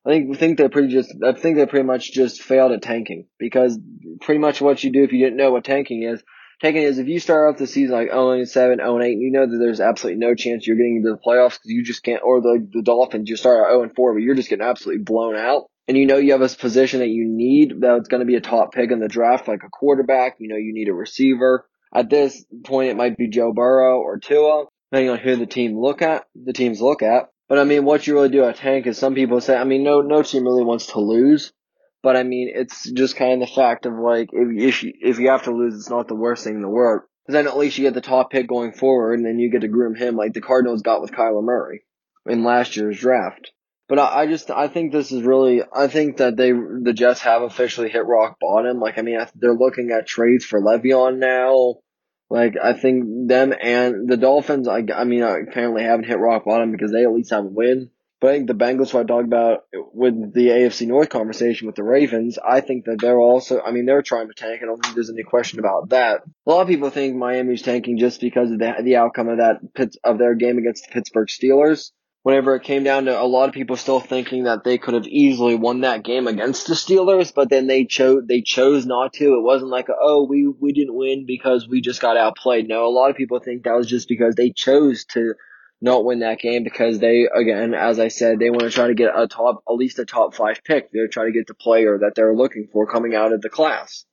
I 0.05 0.09
think 0.11 0.37
think 0.37 0.57
they're 0.57 0.69
pretty 0.69 0.89
just. 0.89 1.13
I 1.23 1.33
think 1.33 1.57
they 1.57 1.65
pretty 1.65 1.85
much 1.85 2.11
just 2.11 2.41
failed 2.41 2.71
at 2.71 2.81
tanking 2.81 3.27
because 3.39 3.79
pretty 4.21 4.39
much 4.39 4.61
what 4.61 4.83
you 4.83 4.91
do 4.91 5.03
if 5.03 5.11
you 5.11 5.19
didn't 5.19 5.37
know 5.37 5.51
what 5.51 5.63
tanking 5.63 6.03
is 6.03 6.23
taking 6.61 6.83
is 6.83 6.99
if 6.99 7.07
you 7.07 7.19
start 7.19 7.53
off 7.53 7.59
the 7.59 7.67
season 7.67 7.95
like 7.95 8.09
0 8.09 8.43
7, 8.43 8.77
0 8.77 9.01
8, 9.01 9.11
and 9.11 9.21
you 9.21 9.31
know 9.31 9.45
that 9.45 9.57
there's 9.57 9.79
absolutely 9.79 10.19
no 10.19 10.35
chance 10.35 10.65
you're 10.65 10.77
getting 10.77 10.97
into 10.97 11.11
the 11.11 11.17
playoffs 11.17 11.53
because 11.53 11.71
you 11.71 11.83
just 11.83 12.03
can't, 12.03 12.21
or 12.23 12.41
the, 12.41 12.67
the 12.71 12.81
Dolphins, 12.81 13.29
you 13.29 13.35
start 13.35 13.65
at 13.65 13.71
0 13.71 13.89
4, 13.95 14.13
but 14.13 14.21
you're 14.21 14.35
just 14.35 14.49
getting 14.49 14.65
absolutely 14.65 15.03
blown 15.03 15.35
out. 15.35 15.65
And 15.87 15.97
you 15.97 16.07
know 16.07 16.17
you 16.17 16.31
have 16.31 16.41
a 16.41 16.49
position 16.49 16.99
that 17.01 17.09
you 17.09 17.25
need 17.27 17.75
that's 17.79 18.07
going 18.07 18.21
to 18.21 18.25
be 18.25 18.35
a 18.35 18.41
top 18.41 18.73
pick 18.73 18.91
in 18.91 18.99
the 18.99 19.07
draft, 19.07 19.47
like 19.47 19.63
a 19.63 19.69
quarterback. 19.69 20.37
You 20.39 20.49
know 20.49 20.55
you 20.55 20.73
need 20.73 20.89
a 20.89 20.93
receiver. 20.93 21.67
At 21.93 22.09
this 22.09 22.43
point, 22.65 22.89
it 22.89 22.97
might 22.97 23.17
be 23.17 23.29
Joe 23.29 23.53
Burrow 23.53 23.99
or 23.99 24.17
Tua, 24.17 24.65
depending 24.91 25.11
on 25.11 25.19
who 25.19 25.35
the 25.37 25.45
team 25.45 25.79
look 25.79 26.01
at, 26.01 26.25
the 26.35 26.53
teams 26.53 26.81
look 26.81 27.03
at. 27.03 27.29
But 27.47 27.59
I 27.59 27.63
mean, 27.63 27.85
what 27.85 28.07
you 28.07 28.15
really 28.15 28.29
do 28.29 28.43
at 28.43 28.55
tank 28.55 28.87
is 28.87 28.97
some 28.97 29.13
people 29.13 29.39
say, 29.39 29.55
I 29.55 29.63
mean, 29.63 29.83
no, 29.83 30.01
no 30.01 30.23
team 30.23 30.43
really 30.43 30.63
wants 30.63 30.87
to 30.87 30.99
lose. 30.99 31.53
But 32.01 32.15
I 32.15 32.23
mean, 32.23 32.51
it's 32.53 32.89
just 32.91 33.15
kind 33.15 33.33
of 33.33 33.47
the 33.47 33.55
fact 33.55 33.85
of 33.85 33.93
like 33.93 34.29
if 34.31 34.49
if 34.55 34.83
you, 34.83 34.93
if 35.01 35.19
you 35.19 35.29
have 35.29 35.43
to 35.43 35.51
lose, 35.51 35.75
it's 35.75 35.89
not 35.89 36.07
the 36.07 36.15
worst 36.15 36.43
thing 36.43 36.55
in 36.55 36.61
the 36.61 36.69
world. 36.69 37.01
Cause 37.25 37.33
then 37.33 37.47
at 37.47 37.57
least 37.57 37.79
you 37.79 37.83
get 37.83 37.95
the 37.95 38.01
top 38.01 38.29
pick 38.29 38.47
going 38.47 38.73
forward, 38.73 39.15
and 39.15 39.25
then 39.25 39.39
you 39.39 39.51
get 39.51 39.61
to 39.61 39.67
groom 39.67 39.95
him 39.95 40.15
like 40.15 40.33
the 40.33 40.41
Cardinals 40.41 40.83
got 40.83 41.01
with 41.01 41.11
Kyler 41.11 41.43
Murray 41.43 41.81
in 42.27 42.43
last 42.43 42.75
year's 42.75 42.99
draft. 42.99 43.51
But 43.87 43.97
I, 43.97 44.21
I 44.21 44.27
just 44.27 44.51
I 44.51 44.67
think 44.67 44.91
this 44.91 45.11
is 45.11 45.23
really 45.23 45.63
I 45.75 45.87
think 45.87 46.17
that 46.17 46.37
they 46.37 46.51
the 46.51 46.93
Jets 46.93 47.21
have 47.21 47.41
officially 47.41 47.89
hit 47.89 48.05
rock 48.05 48.37
bottom. 48.39 48.79
Like 48.79 48.99
I 48.99 49.01
mean 49.01 49.19
they're 49.35 49.55
looking 49.55 49.89
at 49.91 50.07
trades 50.07 50.45
for 50.45 50.61
Le'Veon 50.61 51.17
now. 51.17 51.75
Like 52.29 52.55
I 52.61 52.73
think 52.73 53.27
them 53.27 53.53
and 53.59 54.07
the 54.07 54.17
Dolphins. 54.17 54.67
I 54.67 54.83
I 54.95 55.03
mean 55.03 55.21
apparently 55.21 55.83
haven't 55.83 56.07
hit 56.07 56.19
rock 56.19 56.45
bottom 56.45 56.71
because 56.71 56.91
they 56.91 57.03
at 57.03 57.13
least 57.13 57.31
have 57.31 57.45
a 57.45 57.47
win. 57.47 57.91
But 58.21 58.29
I 58.29 58.37
think 58.37 58.47
the 58.47 58.53
Bengals, 58.55 58.93
what 58.93 59.03
I 59.03 59.07
talked 59.07 59.25
about 59.25 59.65
with 59.93 60.33
the 60.33 60.47
AFC 60.47 60.87
North 60.87 61.09
conversation 61.09 61.67
with 61.67 61.75
the 61.75 61.83
Ravens, 61.83 62.39
I 62.43 62.61
think 62.61 62.85
that 62.85 62.99
they're 62.99 63.19
also, 63.19 63.61
I 63.61 63.71
mean, 63.71 63.85
they're 63.85 64.01
trying 64.01 64.29
to 64.29 64.33
tank. 64.33 64.61
I 64.63 64.65
don't 64.65 64.81
think 64.81 64.95
there's 64.95 65.09
any 65.09 65.23
question 65.23 65.59
about 65.59 65.89
that. 65.89 66.21
A 66.47 66.49
lot 66.49 66.61
of 66.61 66.67
people 66.67 66.89
think 66.89 67.15
Miami's 67.15 67.61
tanking 67.61 67.97
just 67.97 68.21
because 68.21 68.51
of 68.51 68.59
the, 68.59 68.73
the 68.81 68.95
outcome 68.95 69.27
of 69.27 69.37
that, 69.37 69.59
of 70.03 70.17
their 70.17 70.33
game 70.33 70.57
against 70.57 70.87
the 70.87 70.93
Pittsburgh 70.93 71.27
Steelers 71.27 71.91
whenever 72.25 72.55
it 72.55 72.63
came 72.63 72.83
down 72.83 73.05
to 73.05 73.21
a 73.21 73.21
lot 73.21 73.47
of 73.47 73.53
people 73.53 73.75
still 73.75 73.99
thinking 73.99 74.45
that 74.45 74.63
they 74.63 74.79
could 74.79 74.95
have 74.95 75.05
easily 75.05 75.53
won 75.53 75.81
that 75.81 76.03
game 76.03 76.25
against 76.25 76.65
the 76.65 76.73
Steelers, 76.73 77.31
but 77.31 77.51
then 77.51 77.67
they 77.67 77.85
chose 77.85 78.23
they 78.27 78.41
chose 78.41 78.83
not 78.83 79.13
to. 79.13 79.35
It 79.35 79.43
wasn't 79.43 79.69
like 79.69 79.89
oh 80.01 80.25
we 80.27 80.47
we 80.47 80.73
didn't 80.73 80.95
win 80.95 81.27
because 81.27 81.67
we 81.67 81.81
just 81.81 82.01
got 82.01 82.17
outplayed. 82.17 82.67
No, 82.67 82.87
a 82.87 82.89
lot 82.89 83.11
of 83.11 83.15
people 83.15 83.39
think 83.39 83.63
that 83.63 83.75
was 83.75 83.85
just 83.85 84.07
because 84.07 84.33
they 84.33 84.49
chose 84.49 85.05
to 85.11 85.35
not 85.81 86.03
win 86.03 86.21
that 86.21 86.39
game 86.39 86.63
because 86.63 86.97
they 86.97 87.27
again, 87.31 87.75
as 87.75 87.99
I 87.99 88.07
said, 88.07 88.39
they 88.39 88.49
want 88.49 88.63
to 88.63 88.71
try 88.71 88.87
to 88.87 88.95
get 88.95 89.11
a 89.15 89.27
top 89.27 89.61
at 89.69 89.75
least 89.75 89.99
a 89.99 90.05
top 90.05 90.33
five 90.33 90.63
pick. 90.63 90.89
They're 90.91 91.07
trying 91.07 91.31
to 91.31 91.37
get 91.37 91.45
the 91.45 91.53
player 91.53 91.99
that 91.99 92.13
they're 92.15 92.35
looking 92.35 92.69
for 92.73 92.87
coming 92.87 93.13
out 93.13 93.33
of 93.33 93.41
the 93.41 93.49
class. 93.49 94.03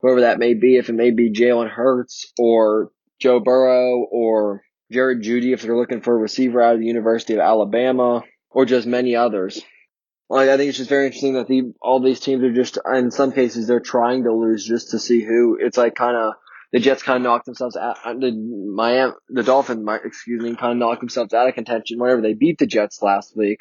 Whoever 0.00 0.22
that 0.22 0.40
may 0.40 0.54
be, 0.54 0.76
if 0.76 0.88
it 0.88 0.94
may 0.94 1.12
be 1.12 1.32
Jalen 1.32 1.70
Hurts 1.70 2.32
or 2.36 2.90
Joe 3.20 3.38
Burrow 3.38 4.04
or 4.10 4.64
Jerry 4.94 5.16
Jeudy 5.16 5.52
if 5.52 5.62
they're 5.62 5.76
looking 5.76 6.00
for 6.00 6.14
a 6.14 6.18
receiver 6.18 6.62
out 6.62 6.74
of 6.74 6.80
the 6.80 6.86
University 6.86 7.34
of 7.34 7.40
Alabama, 7.40 8.22
or 8.50 8.64
just 8.64 8.86
many 8.86 9.16
others. 9.16 9.60
Like 10.30 10.48
I 10.48 10.56
think 10.56 10.68
it's 10.68 10.78
just 10.78 10.88
very 10.88 11.06
interesting 11.06 11.34
that 11.34 11.48
the 11.48 11.72
all 11.82 12.00
these 12.00 12.20
teams 12.20 12.44
are 12.44 12.52
just 12.52 12.78
in 12.94 13.10
some 13.10 13.32
cases 13.32 13.66
they're 13.66 13.80
trying 13.80 14.22
to 14.24 14.32
lose 14.32 14.64
just 14.64 14.92
to 14.92 15.00
see 15.00 15.24
who. 15.24 15.58
It's 15.60 15.76
like 15.76 15.96
kind 15.96 16.16
of 16.16 16.34
the 16.72 16.78
Jets 16.78 17.02
kind 17.02 17.16
of 17.16 17.22
knocked 17.22 17.46
themselves 17.46 17.76
out. 17.76 17.98
Uh, 18.04 18.14
the 18.14 18.32
Miami, 18.32 19.12
the 19.28 19.42
Dolphins, 19.42 19.86
excuse 20.04 20.42
me, 20.42 20.54
kind 20.54 20.72
of 20.72 20.78
knocked 20.78 21.00
themselves 21.00 21.34
out 21.34 21.48
of 21.48 21.54
contention 21.54 21.98
whenever 21.98 22.22
they 22.22 22.34
beat 22.34 22.58
the 22.58 22.66
Jets 22.66 23.02
last 23.02 23.36
week. 23.36 23.58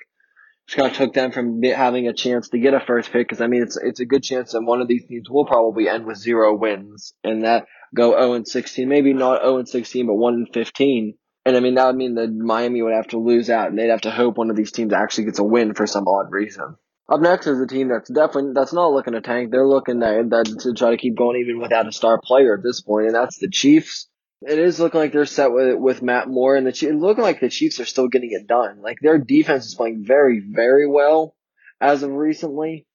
Just 0.68 0.78
kind 0.78 0.92
of 0.92 0.98
took 0.98 1.14
them 1.14 1.32
from 1.32 1.62
having 1.64 2.08
a 2.08 2.14
chance 2.14 2.50
to 2.50 2.60
get 2.60 2.74
a 2.74 2.80
first 2.80 3.12
pick 3.12 3.28
because 3.28 3.42
I 3.42 3.48
mean 3.48 3.64
it's 3.64 3.78
it's 3.78 4.00
a 4.00 4.06
good 4.06 4.24
chance 4.24 4.52
that 4.52 4.62
one 4.62 4.82
of 4.82 4.88
these 4.88 5.06
teams 5.08 5.30
will 5.30 5.46
probably 5.46 5.90
end 5.90 6.06
with 6.06 6.18
zero 6.18 6.56
wins 6.56 7.14
and 7.24 7.44
that 7.44 7.66
go 7.94 8.12
0 8.12 8.34
and 8.34 8.48
16, 8.48 8.88
maybe 8.88 9.14
not 9.14 9.42
0 9.42 9.58
and 9.58 9.68
16, 9.68 10.08
but 10.08 10.14
1 10.14 10.34
and 10.34 10.48
15. 10.54 11.16
And 11.46 11.58
I 11.58 11.60
mean, 11.60 11.76
that 11.76 11.88
would 11.88 11.96
mean 11.96 12.16
that 12.16 12.34
Miami 12.34 12.82
would 12.82 12.94
have 12.94 13.08
to 13.10 13.18
lose 13.18 13.50
out 13.50 13.70
and 13.70 13.78
they'd 13.78 13.90
have 13.90 14.02
to 14.02 14.12
hope 14.12 14.38
one 14.38 14.50
of 14.50 14.56
these 14.56 14.72
teams 14.72 14.94
actually 14.94 15.26
gets 15.26 15.40
a 15.40 15.44
win 15.44 15.74
for 15.74 15.86
some 15.86 16.08
odd 16.08 16.32
reason. 16.32 16.78
Up 17.10 17.20
next 17.20 17.48
is 17.48 17.60
a 17.60 17.68
team 17.68 17.90
that's 17.90 18.10
definitely, 18.10 18.54
that's 18.54 18.72
not 18.72 18.94
looking 18.94 19.14
to 19.14 19.22
tank. 19.22 19.52
They're 19.52 19.68
looking 19.68 20.00
to, 20.00 20.44
to 20.62 20.74
try 20.74 20.92
to 20.92 20.98
keep 20.98 21.16
going 21.18 21.42
even 21.42 21.60
without 21.60 21.88
a 21.88 21.92
star 21.92 22.20
player 22.24 22.56
at 22.56 22.64
this 22.64 22.80
point, 22.80 23.08
and 23.08 23.16
that's 23.16 23.40
the 23.40 23.50
Chiefs. 23.50 24.08
It 24.42 24.58
is 24.58 24.80
looking 24.80 25.02
like 25.02 25.12
they're 25.12 25.26
set 25.26 25.52
with, 25.52 25.78
with 25.78 26.02
Matt 26.02 26.30
Moore 26.30 26.56
and 26.56 26.66
the 26.66 26.72
Chiefs, 26.72 26.94
looking 26.96 27.24
like 27.24 27.42
the 27.42 27.50
Chiefs 27.50 27.80
are 27.82 27.86
still 27.86 28.08
getting 28.08 28.32
it 28.32 28.48
done. 28.48 28.82
Like 28.82 28.98
their 29.02 29.18
defense 29.18 29.66
is 29.66 29.76
playing 29.76 30.06
very, 30.06 30.40
very 30.40 30.88
well 30.88 31.36
as 31.82 32.04
of 32.04 32.12
recently. 32.12 32.86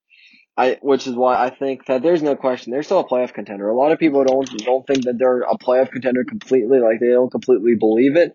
I, 0.56 0.76
which 0.82 1.06
is 1.06 1.14
why 1.14 1.40
I 1.40 1.50
think 1.50 1.86
that 1.86 2.02
there's 2.02 2.20
no 2.20 2.34
question 2.34 2.72
they're 2.72 2.82
still 2.82 2.98
a 2.98 3.08
playoff 3.08 3.32
contender. 3.32 3.68
A 3.68 3.76
lot 3.76 3.92
of 3.92 4.00
people 4.00 4.24
don't 4.24 4.48
don't 4.64 4.84
think 4.84 5.04
that 5.04 5.16
they're 5.16 5.42
a 5.42 5.56
playoff 5.56 5.92
contender 5.92 6.24
completely, 6.24 6.80
like 6.80 6.98
they 6.98 7.10
don't 7.10 7.30
completely 7.30 7.76
believe 7.78 8.16
it. 8.16 8.32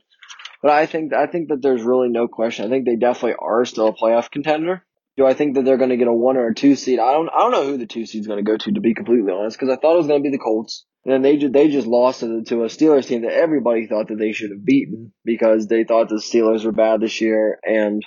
But 0.64 0.72
I 0.72 0.86
think 0.86 1.14
I 1.14 1.28
think 1.28 1.50
that 1.50 1.62
there's 1.62 1.84
really 1.84 2.08
no 2.08 2.30
question. 2.30 2.66
I 2.66 2.70
think 2.70 2.86
they 2.86 2.96
definitely 2.96 3.36
are 3.38 3.66
still 3.66 3.90
a 3.90 3.94
playoff 3.94 4.32
contender. 4.32 4.82
Do 5.18 5.28
I 5.28 5.34
think 5.34 5.56
that 5.56 5.66
they're 5.66 5.78
going 5.78 5.90
to 5.90 5.98
get 5.98 6.08
a 6.08 6.14
one 6.14 6.38
or 6.38 6.48
a 6.48 6.56
two 6.56 6.76
seed? 6.76 7.00
I 7.00 7.12
don't 7.12 7.30
I 7.30 7.40
don't 7.40 7.52
know 7.52 7.66
who 7.66 7.78
the 7.78 7.86
two 7.86 8.06
seed's 8.06 8.28
going 8.28 8.44
to 8.44 8.50
go 8.50 8.58
to, 8.58 8.72
to 8.72 8.80
be 8.80 8.96
completely 8.96 9.32
honest, 9.32 9.60
because 9.60 9.72
I 9.72 9.80
thought 9.80 9.96
it 9.96 9.98
was 9.98 10.08
going 10.08 10.24
to 10.24 10.30
be 10.30 10.36
the 10.36 10.42
Colts. 10.42 10.86
And 11.04 11.14
then 11.14 11.22
they 11.22 11.36
just, 11.36 11.52
they 11.52 11.68
just 11.68 11.86
lost 11.86 12.22
to, 12.22 12.44
to 12.46 12.64
a 12.64 12.68
Steelers 12.68 13.08
team 13.08 13.24
that 13.24 13.34
everybody 13.34 13.88
thought 13.88 14.08
that 14.08 14.18
they 14.18 14.32
should 14.32 14.52
have 14.52 14.66
beaten 14.66 15.12
because 15.26 15.68
they 15.68 15.84
thought 15.84 16.08
the 16.08 16.16
Steelers 16.16 16.64
were 16.64 16.72
bad 16.72 17.02
this 17.02 17.20
year 17.20 17.60
and 17.66 18.02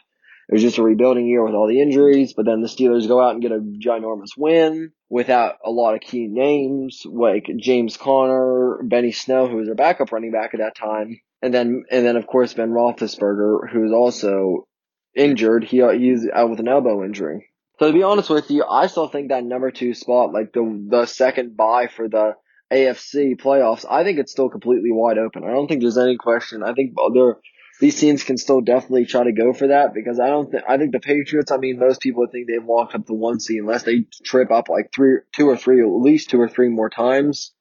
it 0.49 0.55
was 0.55 0.63
just 0.63 0.79
a 0.79 0.83
rebuilding 0.83 1.27
year 1.27 1.45
with 1.45 1.55
all 1.55 1.69
the 1.69 1.83
injuries, 1.83 2.33
but 2.35 2.47
then 2.47 2.63
the 2.63 2.69
Steelers 2.69 3.09
go 3.09 3.21
out 3.21 3.33
and 3.33 3.43
get 3.43 3.53
a 3.53 3.59
ginormous 3.59 4.31
win 4.37 4.93
without 5.11 5.57
a 5.63 5.71
lot 5.71 5.95
of 5.95 6.01
key 6.01 6.27
names 6.31 7.03
like 7.05 7.51
James 7.59 7.99
Conner, 7.99 8.81
Benny 8.85 9.13
Snell, 9.13 9.49
who 9.49 9.57
was 9.57 9.67
their 9.67 9.75
backup 9.75 10.13
running 10.13 10.33
back 10.33 10.55
at 10.55 10.61
that 10.61 10.77
time, 10.77 11.21
and 11.47 11.55
then 11.55 11.85
and 11.91 12.05
then 12.05 12.17
of 12.17 12.27
course 12.27 12.53
Ben 12.55 12.71
Roethlisberger, 12.71 13.71
who 13.71 13.85
is 13.87 13.93
also 13.93 14.67
injured. 15.15 15.65
He 15.65 15.83
he's 15.97 16.29
out 16.33 16.51
with 16.51 16.61
an 16.61 16.69
elbow 16.69 17.05
injury. 17.05 17.47
So 17.79 17.87
to 17.87 17.93
be 17.93 18.03
honest 18.03 18.31
with 18.31 18.51
you, 18.51 18.65
I 18.65 18.89
still 18.89 19.09
think 19.09 19.29
that 19.29 19.45
number 19.45 19.71
two 19.71 19.95
spot, 19.95 20.33
like 20.33 20.53
the 20.53 20.87
the 20.91 21.07
second 21.07 21.57
buy 21.57 21.87
for 21.87 22.09
the 22.09 22.35
AFC 22.73 23.41
playoffs, 23.41 23.85
I 23.89 24.03
think 24.03 24.19
it's 24.19 24.33
still 24.33 24.49
completely 24.49 24.91
wide 24.91 25.19
open. 25.19 25.45
I 25.45 25.53
don't 25.53 25.69
think 25.69 25.83
there's 25.83 25.99
any 25.99 26.17
question. 26.17 26.63
I 26.65 26.73
think 26.73 26.95
there 27.15 27.37
these 27.79 28.01
teams 28.01 28.25
can 28.25 28.39
still 28.39 28.61
definitely 28.61 29.05
try 29.05 29.25
to 29.25 29.33
go 29.33 29.53
for 29.53 29.69
that 29.69 29.93
because 29.95 30.19
I 30.19 30.29
don't 30.29 30.51
think 30.51 30.65
I 30.69 30.79
think 30.79 30.93
the 30.93 31.01
Patriots. 31.01 31.53
I 31.53 31.59
mean, 31.59 31.79
most 31.79 32.01
people 32.01 32.27
think 32.27 32.49
they've 32.49 32.65
locked 32.65 32.95
up 32.95 33.07
the 33.07 33.15
one 33.15 33.39
seed 33.39 33.61
unless 33.61 33.85
they 33.85 34.07
trip 34.25 34.51
up 34.51 34.69
like 34.69 34.91
three, 34.95 35.19
two 35.35 35.49
or 35.49 35.57
three, 35.57 35.81
at 35.81 35.87
least 35.87 36.31
two 36.31 36.41
or 36.41 36.49
three 36.49 36.71
more 36.71 36.91
times. 36.91 37.53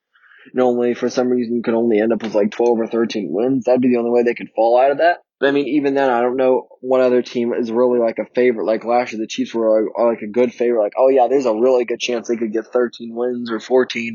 Only 0.57 0.93
for 0.93 1.09
some 1.09 1.29
reason 1.29 1.55
you 1.55 1.63
could 1.63 1.73
only 1.73 1.99
end 1.99 2.13
up 2.13 2.23
with 2.23 2.35
like 2.35 2.51
twelve 2.51 2.79
or 2.79 2.87
thirteen 2.87 3.29
wins. 3.31 3.65
That'd 3.65 3.81
be 3.81 3.89
the 3.89 3.97
only 3.97 4.11
way 4.11 4.23
they 4.23 4.33
could 4.33 4.51
fall 4.55 4.79
out 4.79 4.91
of 4.91 4.97
that. 4.99 5.19
But 5.39 5.49
I 5.49 5.51
mean, 5.51 5.67
even 5.67 5.95
then, 5.95 6.09
I 6.09 6.21
don't 6.21 6.37
know 6.37 6.67
what 6.79 7.01
other 7.01 7.21
team 7.21 7.53
is 7.53 7.69
really 7.69 7.99
like 7.99 8.19
a 8.19 8.33
favorite. 8.33 8.65
Like 8.65 8.85
last 8.85 9.11
year, 9.11 9.19
the 9.19 9.27
Chiefs 9.27 9.53
were 9.53 9.91
like 9.97 10.21
a 10.21 10.27
good 10.27 10.53
favorite. 10.53 10.81
Like, 10.81 10.93
oh 10.97 11.09
yeah, 11.09 11.27
there's 11.27 11.45
a 11.45 11.53
really 11.53 11.83
good 11.83 11.99
chance 11.99 12.27
they 12.27 12.37
could 12.37 12.53
get 12.53 12.67
13 12.67 13.13
wins 13.13 13.51
or 13.51 13.59
14 13.59 14.13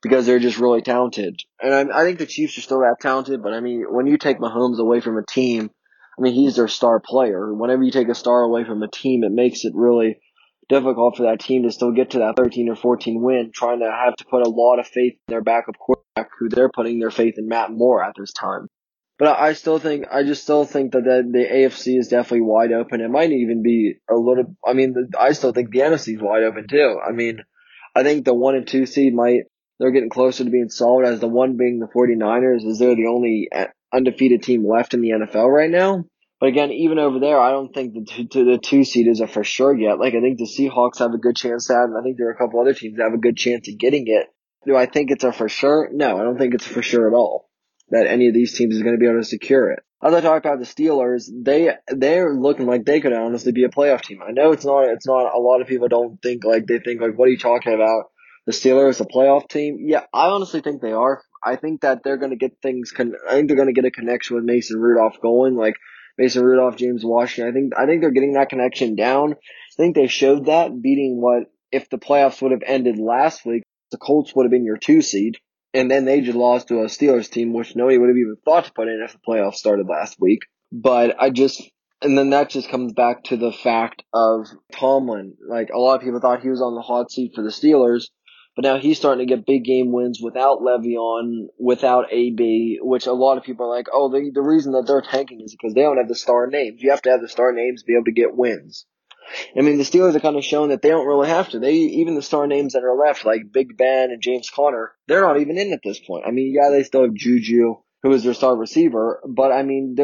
because 0.00 0.26
they're 0.26 0.38
just 0.38 0.58
really 0.58 0.80
talented. 0.80 1.40
And 1.60 1.74
I, 1.74 2.00
I 2.00 2.04
think 2.04 2.18
the 2.18 2.26
Chiefs 2.26 2.56
are 2.56 2.62
still 2.62 2.80
that 2.80 3.00
talented. 3.00 3.42
But 3.42 3.52
I 3.52 3.60
mean, 3.60 3.84
when 3.88 4.06
you 4.06 4.16
take 4.16 4.38
Mahomes 4.38 4.78
away 4.78 5.00
from 5.00 5.18
a 5.18 5.26
team, 5.26 5.70
I 6.16 6.22
mean, 6.22 6.34
he's 6.34 6.56
their 6.56 6.68
star 6.68 7.00
player. 7.00 7.52
Whenever 7.52 7.82
you 7.82 7.90
take 7.90 8.08
a 8.08 8.14
star 8.14 8.42
away 8.42 8.64
from 8.64 8.82
a 8.82 8.88
team, 8.88 9.24
it 9.24 9.32
makes 9.32 9.64
it 9.64 9.72
really 9.74 10.20
difficult 10.70 11.16
for 11.16 11.24
that 11.24 11.40
team 11.40 11.64
to 11.64 11.72
still 11.72 11.92
get 11.92 12.10
to 12.10 12.20
that 12.20 12.36
13 12.36 12.70
or 12.70 12.76
14 12.76 13.20
win, 13.20 13.50
trying 13.52 13.80
to 13.80 13.90
have 13.90 14.14
to 14.16 14.24
put 14.24 14.46
a 14.46 14.48
lot 14.48 14.78
of 14.78 14.86
faith 14.86 15.14
in 15.14 15.32
their 15.32 15.42
backup 15.42 15.76
quarterback, 15.76 16.30
who 16.38 16.48
they're 16.48 16.70
putting 16.70 17.00
their 17.00 17.10
faith 17.10 17.34
in 17.36 17.48
Matt 17.48 17.72
Moore 17.72 18.02
at 18.02 18.14
this 18.16 18.32
time. 18.32 18.68
But 19.18 19.38
I 19.38 19.52
still 19.52 19.78
think, 19.78 20.06
I 20.10 20.22
just 20.22 20.44
still 20.44 20.64
think 20.64 20.92
that 20.92 21.04
the, 21.04 21.28
the 21.30 21.44
AFC 21.44 21.98
is 21.98 22.08
definitely 22.08 22.42
wide 22.42 22.72
open. 22.72 23.02
It 23.02 23.10
might 23.10 23.32
even 23.32 23.62
be 23.62 23.96
a 24.08 24.14
little, 24.14 24.56
I 24.66 24.72
mean, 24.72 24.94
the, 24.94 25.18
I 25.18 25.32
still 25.32 25.52
think 25.52 25.70
the 25.70 25.80
NFC 25.80 26.14
is 26.14 26.22
wide 26.22 26.44
open 26.44 26.66
too. 26.68 26.98
I 27.06 27.12
mean, 27.12 27.40
I 27.94 28.02
think 28.02 28.24
the 28.24 28.32
one 28.32 28.54
and 28.54 28.66
two 28.66 28.86
seed 28.86 29.12
might, 29.12 29.42
they're 29.78 29.90
getting 29.90 30.08
closer 30.08 30.44
to 30.44 30.50
being 30.50 30.70
solid 30.70 31.06
as 31.06 31.20
the 31.20 31.28
one 31.28 31.58
being 31.58 31.80
the 31.80 31.88
49ers 31.88 32.64
is 32.64 32.78
they're 32.78 32.94
the 32.94 33.08
only 33.08 33.48
uh, 33.54 33.66
undefeated 33.92 34.42
team 34.42 34.66
left 34.66 34.94
in 34.94 35.02
the 35.02 35.10
NFL 35.10 35.52
right 35.52 35.70
now. 35.70 36.04
But 36.40 36.48
again, 36.48 36.72
even 36.72 36.98
over 36.98 37.18
there, 37.18 37.38
I 37.38 37.50
don't 37.50 37.72
think 37.72 37.92
the 37.92 38.26
two, 38.30 38.44
the 38.46 38.58
two 38.58 38.82
seed 38.82 39.06
is 39.06 39.20
a 39.20 39.26
for 39.26 39.44
sure 39.44 39.76
yet. 39.76 39.98
Like 39.98 40.14
I 40.14 40.20
think 40.20 40.38
the 40.38 40.46
Seahawks 40.46 40.98
have 40.98 41.12
a 41.12 41.18
good 41.18 41.36
chance 41.36 41.70
at, 41.70 41.84
and 41.84 41.96
I 41.98 42.02
think 42.02 42.16
there 42.16 42.28
are 42.28 42.32
a 42.32 42.36
couple 42.36 42.60
other 42.60 42.72
teams 42.72 42.96
that 42.96 43.04
have 43.04 43.14
a 43.14 43.18
good 43.18 43.36
chance 43.36 43.68
of 43.68 43.78
getting 43.78 44.04
it. 44.06 44.26
Do 44.66 44.74
I 44.74 44.86
think 44.86 45.10
it's 45.10 45.24
a 45.24 45.32
for 45.32 45.50
sure? 45.50 45.90
No, 45.92 46.18
I 46.18 46.22
don't 46.22 46.38
think 46.38 46.54
it's 46.54 46.66
for 46.66 46.82
sure 46.82 47.06
at 47.08 47.14
all 47.14 47.50
that 47.90 48.06
any 48.06 48.28
of 48.28 48.34
these 48.34 48.56
teams 48.56 48.74
is 48.74 48.82
going 48.82 48.94
to 48.94 48.98
be 48.98 49.06
able 49.06 49.20
to 49.20 49.24
secure 49.24 49.70
it. 49.70 49.80
As 50.02 50.14
I 50.14 50.22
talk 50.22 50.42
about 50.42 50.58
the 50.58 50.64
Steelers, 50.64 51.28
they 51.30 51.72
they're 51.88 52.34
looking 52.34 52.66
like 52.66 52.86
they 52.86 53.02
could 53.02 53.12
honestly 53.12 53.52
be 53.52 53.64
a 53.64 53.68
playoff 53.68 54.00
team. 54.00 54.20
I 54.26 54.32
know 54.32 54.52
it's 54.52 54.64
not 54.64 54.84
it's 54.88 55.06
not 55.06 55.34
a 55.34 55.38
lot 55.38 55.60
of 55.60 55.66
people 55.66 55.88
don't 55.88 56.22
think 56.22 56.42
like 56.44 56.66
they 56.66 56.78
think 56.78 57.02
like 57.02 57.18
what 57.18 57.28
are 57.28 57.32
you 57.32 57.38
talking 57.38 57.74
about? 57.74 58.04
The 58.46 58.52
Steelers 58.52 59.00
a 59.00 59.04
playoff 59.04 59.46
team? 59.48 59.76
Yeah, 59.80 60.04
I 60.14 60.28
honestly 60.28 60.62
think 60.62 60.80
they 60.80 60.92
are. 60.92 61.22
I 61.44 61.56
think 61.56 61.82
that 61.82 62.02
they're 62.02 62.16
going 62.16 62.30
to 62.30 62.36
get 62.36 62.62
things. 62.62 62.92
Con- 62.92 63.14
I 63.28 63.32
think 63.32 63.48
they're 63.48 63.56
going 63.56 63.68
to 63.68 63.78
get 63.78 63.84
a 63.84 63.90
connection 63.90 64.36
with 64.36 64.44
Mason 64.44 64.80
Rudolph 64.80 65.20
going. 65.20 65.54
Like 65.54 65.76
Mason 66.20 66.44
Rudolph, 66.44 66.76
James 66.76 67.02
Washington. 67.04 67.50
I 67.50 67.52
think 67.52 67.72
I 67.76 67.86
think 67.86 68.02
they're 68.02 68.10
getting 68.10 68.34
that 68.34 68.50
connection 68.50 68.94
down. 68.94 69.32
I 69.32 69.76
think 69.76 69.96
they 69.96 70.06
showed 70.06 70.46
that 70.46 70.80
beating 70.80 71.20
what 71.20 71.44
if 71.72 71.88
the 71.88 71.98
playoffs 71.98 72.42
would 72.42 72.52
have 72.52 72.62
ended 72.66 72.98
last 72.98 73.46
week, 73.46 73.62
the 73.90 73.96
Colts 73.96 74.34
would 74.36 74.44
have 74.44 74.50
been 74.50 74.64
your 74.64 74.76
two 74.76 75.00
seed 75.00 75.38
and 75.72 75.90
then 75.90 76.04
they 76.04 76.20
just 76.20 76.36
lost 76.36 76.68
to 76.68 76.80
a 76.80 76.86
Steelers 76.86 77.30
team, 77.30 77.52
which 77.52 77.76
nobody 77.76 77.96
would 77.96 78.08
have 78.08 78.16
even 78.16 78.36
thought 78.44 78.66
to 78.66 78.72
put 78.72 78.88
in 78.88 79.00
if 79.02 79.12
the 79.12 79.18
playoffs 79.18 79.54
started 79.54 79.86
last 79.88 80.16
week. 80.20 80.40
But 80.72 81.16
I 81.18 81.30
just, 81.30 81.62
and 82.02 82.18
then 82.18 82.30
that 82.30 82.50
just 82.50 82.68
comes 82.68 82.92
back 82.92 83.24
to 83.24 83.36
the 83.36 83.52
fact 83.52 84.02
of 84.12 84.46
Tomlin. 84.72 85.36
Like 85.48 85.70
a 85.72 85.78
lot 85.78 85.96
of 85.96 86.02
people 86.02 86.20
thought 86.20 86.42
he 86.42 86.50
was 86.50 86.62
on 86.62 86.74
the 86.74 86.82
hot 86.82 87.10
seat 87.10 87.32
for 87.34 87.42
the 87.42 87.50
Steelers, 87.50 88.08
but 88.56 88.64
now 88.64 88.78
he's 88.78 88.98
starting 88.98 89.26
to 89.26 89.34
get 89.34 89.46
big 89.46 89.64
game 89.64 89.92
wins 89.92 90.20
without 90.20 90.60
Le'Veon, 90.60 91.46
without 91.58 92.12
AB, 92.12 92.78
which 92.82 93.06
a 93.06 93.12
lot 93.12 93.38
of 93.38 93.44
people 93.44 93.66
are 93.66 93.76
like, 93.76 93.86
oh, 93.92 94.10
the 94.10 94.30
the 94.34 94.42
reason 94.42 94.72
that 94.72 94.86
they're 94.86 95.02
tanking 95.02 95.40
is 95.40 95.52
because 95.54 95.74
they 95.74 95.82
don't 95.82 95.98
have 95.98 96.08
the 96.08 96.14
star 96.14 96.46
names. 96.46 96.82
You 96.82 96.90
have 96.90 97.02
to 97.02 97.10
have 97.10 97.20
the 97.20 97.28
star 97.28 97.52
names 97.52 97.82
to 97.82 97.86
be 97.86 97.94
able 97.94 98.06
to 98.06 98.12
get 98.12 98.36
wins. 98.36 98.86
I 99.56 99.60
mean, 99.60 99.78
the 99.78 99.84
Steelers 99.84 100.14
are 100.16 100.20
kind 100.20 100.36
of 100.36 100.44
shown 100.44 100.70
that 100.70 100.82
they 100.82 100.88
don't 100.88 101.06
really 101.06 101.28
have 101.28 101.50
to. 101.50 101.60
They 101.60 101.74
even 101.74 102.14
the 102.14 102.22
star 102.22 102.46
names 102.46 102.72
that 102.72 102.82
are 102.82 102.96
left, 102.96 103.24
like 103.24 103.52
Big 103.52 103.76
Ben 103.76 104.10
and 104.10 104.20
James 104.20 104.50
Conner, 104.50 104.92
they're 105.06 105.20
not 105.20 105.40
even 105.40 105.56
in 105.56 105.72
at 105.72 105.80
this 105.84 106.00
point. 106.00 106.24
I 106.26 106.32
mean, 106.32 106.52
yeah, 106.52 106.70
they 106.70 106.82
still 106.82 107.02
have 107.02 107.14
Juju, 107.14 107.76
who 108.02 108.12
is 108.12 108.24
their 108.24 108.34
star 108.34 108.56
receiver, 108.56 109.22
but 109.26 109.52
I 109.52 109.62
mean, 109.62 109.96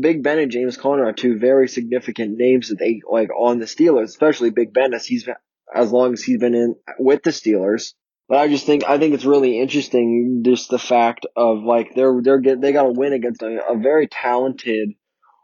Big 0.00 0.22
Ben 0.22 0.38
and 0.38 0.52
James 0.52 0.76
Conner 0.76 1.06
are 1.06 1.12
two 1.12 1.38
very 1.38 1.66
significant 1.68 2.36
names 2.36 2.68
that 2.68 2.78
they 2.78 3.00
like 3.10 3.30
on 3.36 3.58
the 3.58 3.64
Steelers, 3.64 4.04
especially 4.04 4.50
Big 4.50 4.72
Ben 4.72 4.94
as 4.94 5.06
he's 5.06 5.28
as 5.74 5.90
long 5.92 6.12
as 6.12 6.22
he's 6.22 6.38
been 6.38 6.54
in 6.54 6.76
with 6.98 7.22
the 7.22 7.30
Steelers. 7.30 7.94
But 8.28 8.38
I 8.38 8.48
just 8.48 8.66
think 8.66 8.84
I 8.88 8.98
think 8.98 9.14
it's 9.14 9.24
really 9.24 9.60
interesting 9.60 10.42
just 10.44 10.68
the 10.68 10.78
fact 10.78 11.26
of 11.36 11.62
like 11.62 11.94
they're 11.94 12.20
they're 12.22 12.40
get, 12.40 12.60
they 12.60 12.72
got 12.72 12.84
to 12.84 12.92
win 12.92 13.12
against 13.12 13.42
a, 13.42 13.60
a 13.70 13.78
very 13.78 14.08
talented 14.08 14.94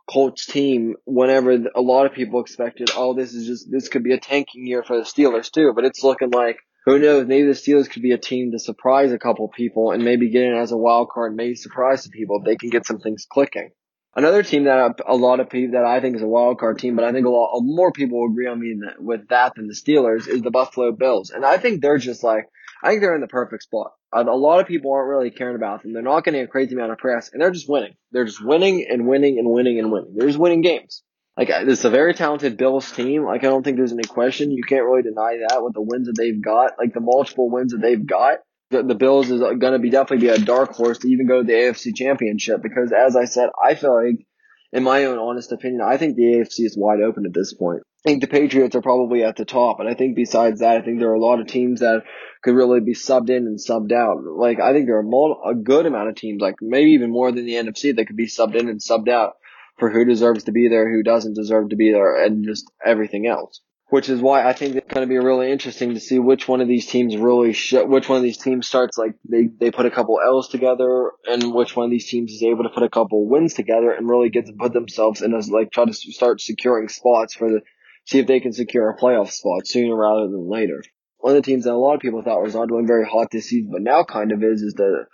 Colts 0.08 0.46
team 0.46 0.96
whenever 1.04 1.52
a 1.74 1.80
lot 1.80 2.06
of 2.06 2.12
people 2.12 2.40
expected, 2.40 2.90
oh, 2.96 3.14
this 3.14 3.32
is 3.34 3.46
just, 3.46 3.70
this 3.70 3.88
could 3.88 4.02
be 4.02 4.12
a 4.12 4.20
tanking 4.20 4.66
year 4.66 4.82
for 4.82 4.96
the 4.96 5.04
Steelers 5.04 5.50
too, 5.50 5.72
but 5.74 5.84
it's 5.84 6.02
looking 6.02 6.30
like, 6.30 6.58
who 6.84 6.98
knows, 6.98 7.26
maybe 7.26 7.46
the 7.46 7.52
Steelers 7.52 7.88
could 7.88 8.02
be 8.02 8.12
a 8.12 8.18
team 8.18 8.50
to 8.52 8.58
surprise 8.58 9.12
a 9.12 9.18
couple 9.18 9.48
people 9.48 9.92
and 9.92 10.04
maybe 10.04 10.30
get 10.30 10.42
in 10.42 10.54
as 10.54 10.72
a 10.72 10.76
wild 10.76 11.08
card, 11.08 11.34
maybe 11.34 11.54
surprise 11.54 12.02
some 12.02 12.10
people 12.10 12.42
they 12.42 12.56
can 12.56 12.70
get 12.70 12.86
some 12.86 12.98
things 12.98 13.26
clicking. 13.30 13.70
Another 14.14 14.42
team 14.42 14.64
that 14.64 15.00
a 15.06 15.16
lot 15.16 15.40
of 15.40 15.48
people 15.48 15.72
that 15.72 15.86
I 15.86 16.00
think 16.00 16.16
is 16.16 16.22
a 16.22 16.26
wild 16.26 16.58
card 16.58 16.78
team, 16.78 16.96
but 16.96 17.04
I 17.04 17.12
think 17.12 17.26
a 17.26 17.30
lot 17.30 17.58
more 17.62 17.92
people 17.92 18.20
will 18.20 18.30
agree 18.30 18.46
on 18.46 18.60
me 18.60 18.76
with 18.98 19.28
that 19.28 19.54
than 19.54 19.68
the 19.68 19.74
Steelers 19.74 20.28
is 20.28 20.42
the 20.42 20.50
Buffalo 20.50 20.92
Bills, 20.92 21.30
and 21.30 21.46
I 21.46 21.56
think 21.56 21.80
they're 21.80 21.98
just 21.98 22.22
like 22.22 22.48
I 22.82 22.88
think 22.88 23.00
they're 23.00 23.14
in 23.14 23.20
the 23.20 23.28
perfect 23.28 23.62
spot. 23.62 23.92
A 24.12 24.24
lot 24.24 24.60
of 24.60 24.66
people 24.66 24.92
aren't 24.92 25.08
really 25.08 25.30
caring 25.30 25.56
about 25.56 25.82
them. 25.82 25.94
They're 25.94 26.02
not 26.02 26.24
getting 26.24 26.42
a 26.42 26.46
crazy 26.46 26.74
amount 26.74 26.92
of 26.92 26.98
press, 26.98 27.30
and 27.32 27.40
they're 27.40 27.50
just 27.50 27.68
winning. 27.68 27.94
They're 28.10 28.26
just 28.26 28.44
winning 28.44 28.86
and 28.90 29.06
winning 29.06 29.38
and 29.38 29.48
winning 29.48 29.78
and 29.78 29.90
winning. 29.90 30.14
They're 30.14 30.28
just 30.28 30.38
winning 30.38 30.60
games. 30.60 31.02
Like 31.34 31.48
it's 31.48 31.84
a 31.84 31.90
very 31.90 32.12
talented 32.12 32.58
Bills 32.58 32.92
team. 32.92 33.24
Like 33.24 33.44
I 33.44 33.46
don't 33.46 33.62
think 33.62 33.78
there's 33.78 33.92
any 33.92 34.02
question. 34.02 34.50
You 34.50 34.64
can't 34.64 34.84
really 34.84 35.02
deny 35.02 35.38
that 35.48 35.62
with 35.62 35.72
the 35.72 35.80
wins 35.80 36.06
that 36.08 36.18
they've 36.18 36.42
got, 36.42 36.72
like 36.78 36.92
the 36.92 37.00
multiple 37.00 37.48
wins 37.50 37.72
that 37.72 37.80
they've 37.80 38.04
got. 38.04 38.40
The, 38.72 38.82
the 38.82 38.94
Bills 38.94 39.30
is 39.30 39.40
going 39.40 39.72
to 39.74 39.78
be 39.78 39.90
definitely 39.90 40.26
be 40.26 40.32
a 40.32 40.38
dark 40.38 40.72
horse 40.72 40.98
to 40.98 41.08
even 41.08 41.28
go 41.28 41.42
to 41.42 41.46
the 41.46 41.52
AFC 41.52 41.94
Championship 41.94 42.62
because, 42.62 42.90
as 42.90 43.16
I 43.16 43.26
said, 43.26 43.50
I 43.62 43.74
feel 43.74 43.94
like, 43.94 44.26
in 44.72 44.82
my 44.82 45.04
own 45.04 45.18
honest 45.18 45.52
opinion, 45.52 45.82
I 45.82 45.98
think 45.98 46.16
the 46.16 46.22
AFC 46.22 46.64
is 46.64 46.76
wide 46.76 47.00
open 47.00 47.26
at 47.26 47.34
this 47.34 47.52
point. 47.52 47.82
I 48.04 48.08
think 48.08 48.22
the 48.22 48.28
Patriots 48.28 48.74
are 48.74 48.82
probably 48.82 49.22
at 49.22 49.36
the 49.36 49.44
top, 49.44 49.78
and 49.78 49.88
I 49.88 49.94
think 49.94 50.16
besides 50.16 50.60
that, 50.60 50.78
I 50.78 50.82
think 50.82 50.98
there 50.98 51.10
are 51.10 51.14
a 51.14 51.20
lot 51.20 51.40
of 51.40 51.46
teams 51.46 51.80
that 51.80 52.02
could 52.42 52.54
really 52.54 52.80
be 52.80 52.94
subbed 52.94 53.30
in 53.30 53.46
and 53.46 53.58
subbed 53.58 53.92
out. 53.92 54.24
Like 54.24 54.58
I 54.58 54.72
think 54.72 54.86
there 54.86 54.98
are 54.98 55.50
a 55.50 55.54
good 55.54 55.86
amount 55.86 56.08
of 56.08 56.16
teams, 56.16 56.40
like 56.40 56.56
maybe 56.60 56.92
even 56.92 57.12
more 57.12 57.30
than 57.30 57.44
the 57.44 57.54
NFC, 57.54 57.94
that 57.94 58.06
could 58.06 58.16
be 58.16 58.26
subbed 58.26 58.56
in 58.56 58.68
and 58.68 58.80
subbed 58.80 59.08
out 59.08 59.34
for 59.78 59.90
who 59.90 60.04
deserves 60.04 60.44
to 60.44 60.52
be 60.52 60.68
there, 60.68 60.90
who 60.90 61.02
doesn't 61.02 61.34
deserve 61.34 61.68
to 61.68 61.76
be 61.76 61.92
there, 61.92 62.24
and 62.24 62.44
just 62.44 62.70
everything 62.84 63.26
else. 63.26 63.60
Which 63.92 64.08
is 64.08 64.22
why 64.22 64.48
I 64.48 64.54
think 64.54 64.74
it's 64.74 64.90
going 64.90 65.06
to 65.06 65.12
be 65.12 65.18
really 65.18 65.52
interesting 65.52 65.92
to 65.92 66.00
see 66.00 66.18
which 66.18 66.48
one 66.48 66.62
of 66.62 66.66
these 66.66 66.86
teams 66.86 67.14
really, 67.14 67.52
sh- 67.52 67.74
which 67.74 68.08
one 68.08 68.16
of 68.16 68.22
these 68.22 68.38
teams 68.38 68.66
starts 68.66 68.96
like 68.96 69.16
they 69.28 69.50
they 69.60 69.70
put 69.70 69.84
a 69.84 69.90
couple 69.90 70.18
L's 70.24 70.48
together, 70.48 71.10
and 71.26 71.52
which 71.52 71.76
one 71.76 71.84
of 71.84 71.90
these 71.90 72.08
teams 72.08 72.32
is 72.32 72.42
able 72.42 72.62
to 72.62 72.70
put 72.70 72.84
a 72.84 72.88
couple 72.88 73.28
wins 73.28 73.52
together 73.52 73.92
and 73.92 74.08
really 74.08 74.30
get 74.30 74.46
to 74.46 74.54
put 74.58 74.72
themselves 74.72 75.20
in 75.20 75.34
as 75.34 75.50
like 75.50 75.70
try 75.72 75.84
to 75.84 75.92
start 75.92 76.40
securing 76.40 76.88
spots 76.88 77.34
for 77.34 77.50
the 77.50 77.60
see 78.06 78.18
if 78.18 78.26
they 78.26 78.40
can 78.40 78.54
secure 78.54 78.88
a 78.88 78.96
playoff 78.96 79.30
spot 79.30 79.66
sooner 79.66 79.94
rather 79.94 80.26
than 80.26 80.48
later. 80.48 80.82
One 81.18 81.36
of 81.36 81.42
the 81.42 81.46
teams 81.46 81.64
that 81.64 81.74
a 81.74 81.76
lot 81.76 81.94
of 81.94 82.00
people 82.00 82.22
thought 82.22 82.42
was 82.42 82.54
not 82.54 82.68
doing 82.68 82.86
very 82.86 83.06
hot 83.06 83.28
this 83.30 83.50
season, 83.50 83.72
but 83.72 83.82
now 83.82 84.04
kind 84.04 84.32
of 84.32 84.42
is, 84.42 84.62
is 84.62 84.72
the 84.72 85.04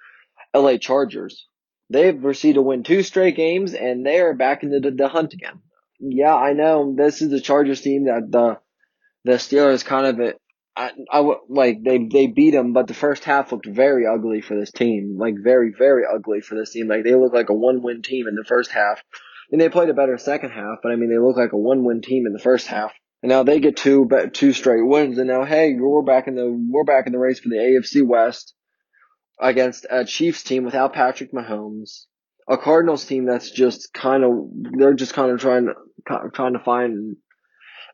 LA 0.55 0.77
Chargers. 0.77 1.49
They've 1.91 2.23
received 2.23 2.55
to 2.55 2.63
win 2.63 2.85
two 2.85 3.03
straight 3.03 3.35
games, 3.35 3.75
and 3.75 4.07
they 4.07 4.21
are 4.21 4.35
back 4.35 4.63
in 4.63 4.71
the, 4.71 4.93
the 4.93 5.09
hunt 5.09 5.33
again. 5.33 5.63
Yeah, 5.99 6.37
I 6.37 6.53
know 6.53 6.95
this 6.97 7.23
is 7.23 7.31
the 7.31 7.41
Chargers 7.41 7.81
team 7.81 8.05
that 8.05 8.31
the 8.31 8.59
the 9.29 9.35
Steelers 9.35 9.85
kind 9.85 10.07
of 10.07 10.35
I, 10.77 10.93
I 11.11 11.35
like 11.49 11.83
they 11.83 11.99
they 12.11 12.27
beat 12.29 12.53
them, 12.53 12.73
but 12.73 12.87
the 12.87 12.95
first 12.95 13.25
half 13.25 13.51
looked 13.51 13.67
very 13.67 14.07
ugly 14.07 14.41
for 14.41 14.59
this 14.59 14.71
team. 14.71 15.17
Like 15.19 15.35
very 15.43 15.73
very 15.77 16.05
ugly 16.13 16.41
for 16.41 16.55
this 16.55 16.73
team. 16.73 16.89
Like 16.89 17.05
they 17.05 17.15
looked 17.15 17.35
like 17.35 17.51
a 17.51 17.55
one 17.55 17.83
win 17.83 18.03
team 18.03 18.27
in 18.29 18.37
the 18.37 18.45
first 18.47 18.71
half, 18.71 19.03
and 19.51 19.61
they 19.61 19.69
played 19.69 19.89
a 19.89 19.95
better 19.95 20.19
second 20.19 20.51
half, 20.51 20.79
but 20.83 20.93
I 20.93 20.97
mean, 20.97 21.11
they 21.11 21.19
look 21.19 21.37
like 21.37 21.53
a 21.53 21.59
one-win 21.59 22.03
team 22.03 22.27
in 22.27 22.33
the 22.33 22.39
first 22.39 22.67
half. 22.67 22.93
And 23.23 23.31
now 23.31 23.43
they 23.43 23.61
get 23.61 23.77
two, 23.77 24.09
two 24.33 24.53
straight 24.53 24.87
wins, 24.87 25.19
and 25.19 25.27
now 25.27 25.45
hey, 25.45 25.75
we're 25.75 26.03
back 26.03 26.29
in 26.29 26.37
the 26.37 26.67
we're 26.71 26.85
back 26.85 27.07
in 27.07 27.13
the 27.13 27.19
race 27.19 27.41
for 27.41 27.49
the 27.49 27.57
AFC 27.57 28.07
West 28.07 28.55
against 29.41 29.87
a 29.91 30.05
Chiefs 30.05 30.45
team 30.45 30.65
without 30.65 30.93
Patrick 30.93 31.33
Mahomes, 31.33 32.05
a 32.49 32.57
Cardinals 32.57 33.05
team 33.05 33.25
that's 33.25 33.51
just 33.51 33.93
kind 33.93 34.23
of 34.23 34.49
they're 34.79 34.95
just 34.95 35.15
kind 35.15 35.33
of 35.33 35.41
trying 35.41 35.67
to 35.67 36.31
trying 36.33 36.53
to 36.53 36.61
find, 36.61 37.17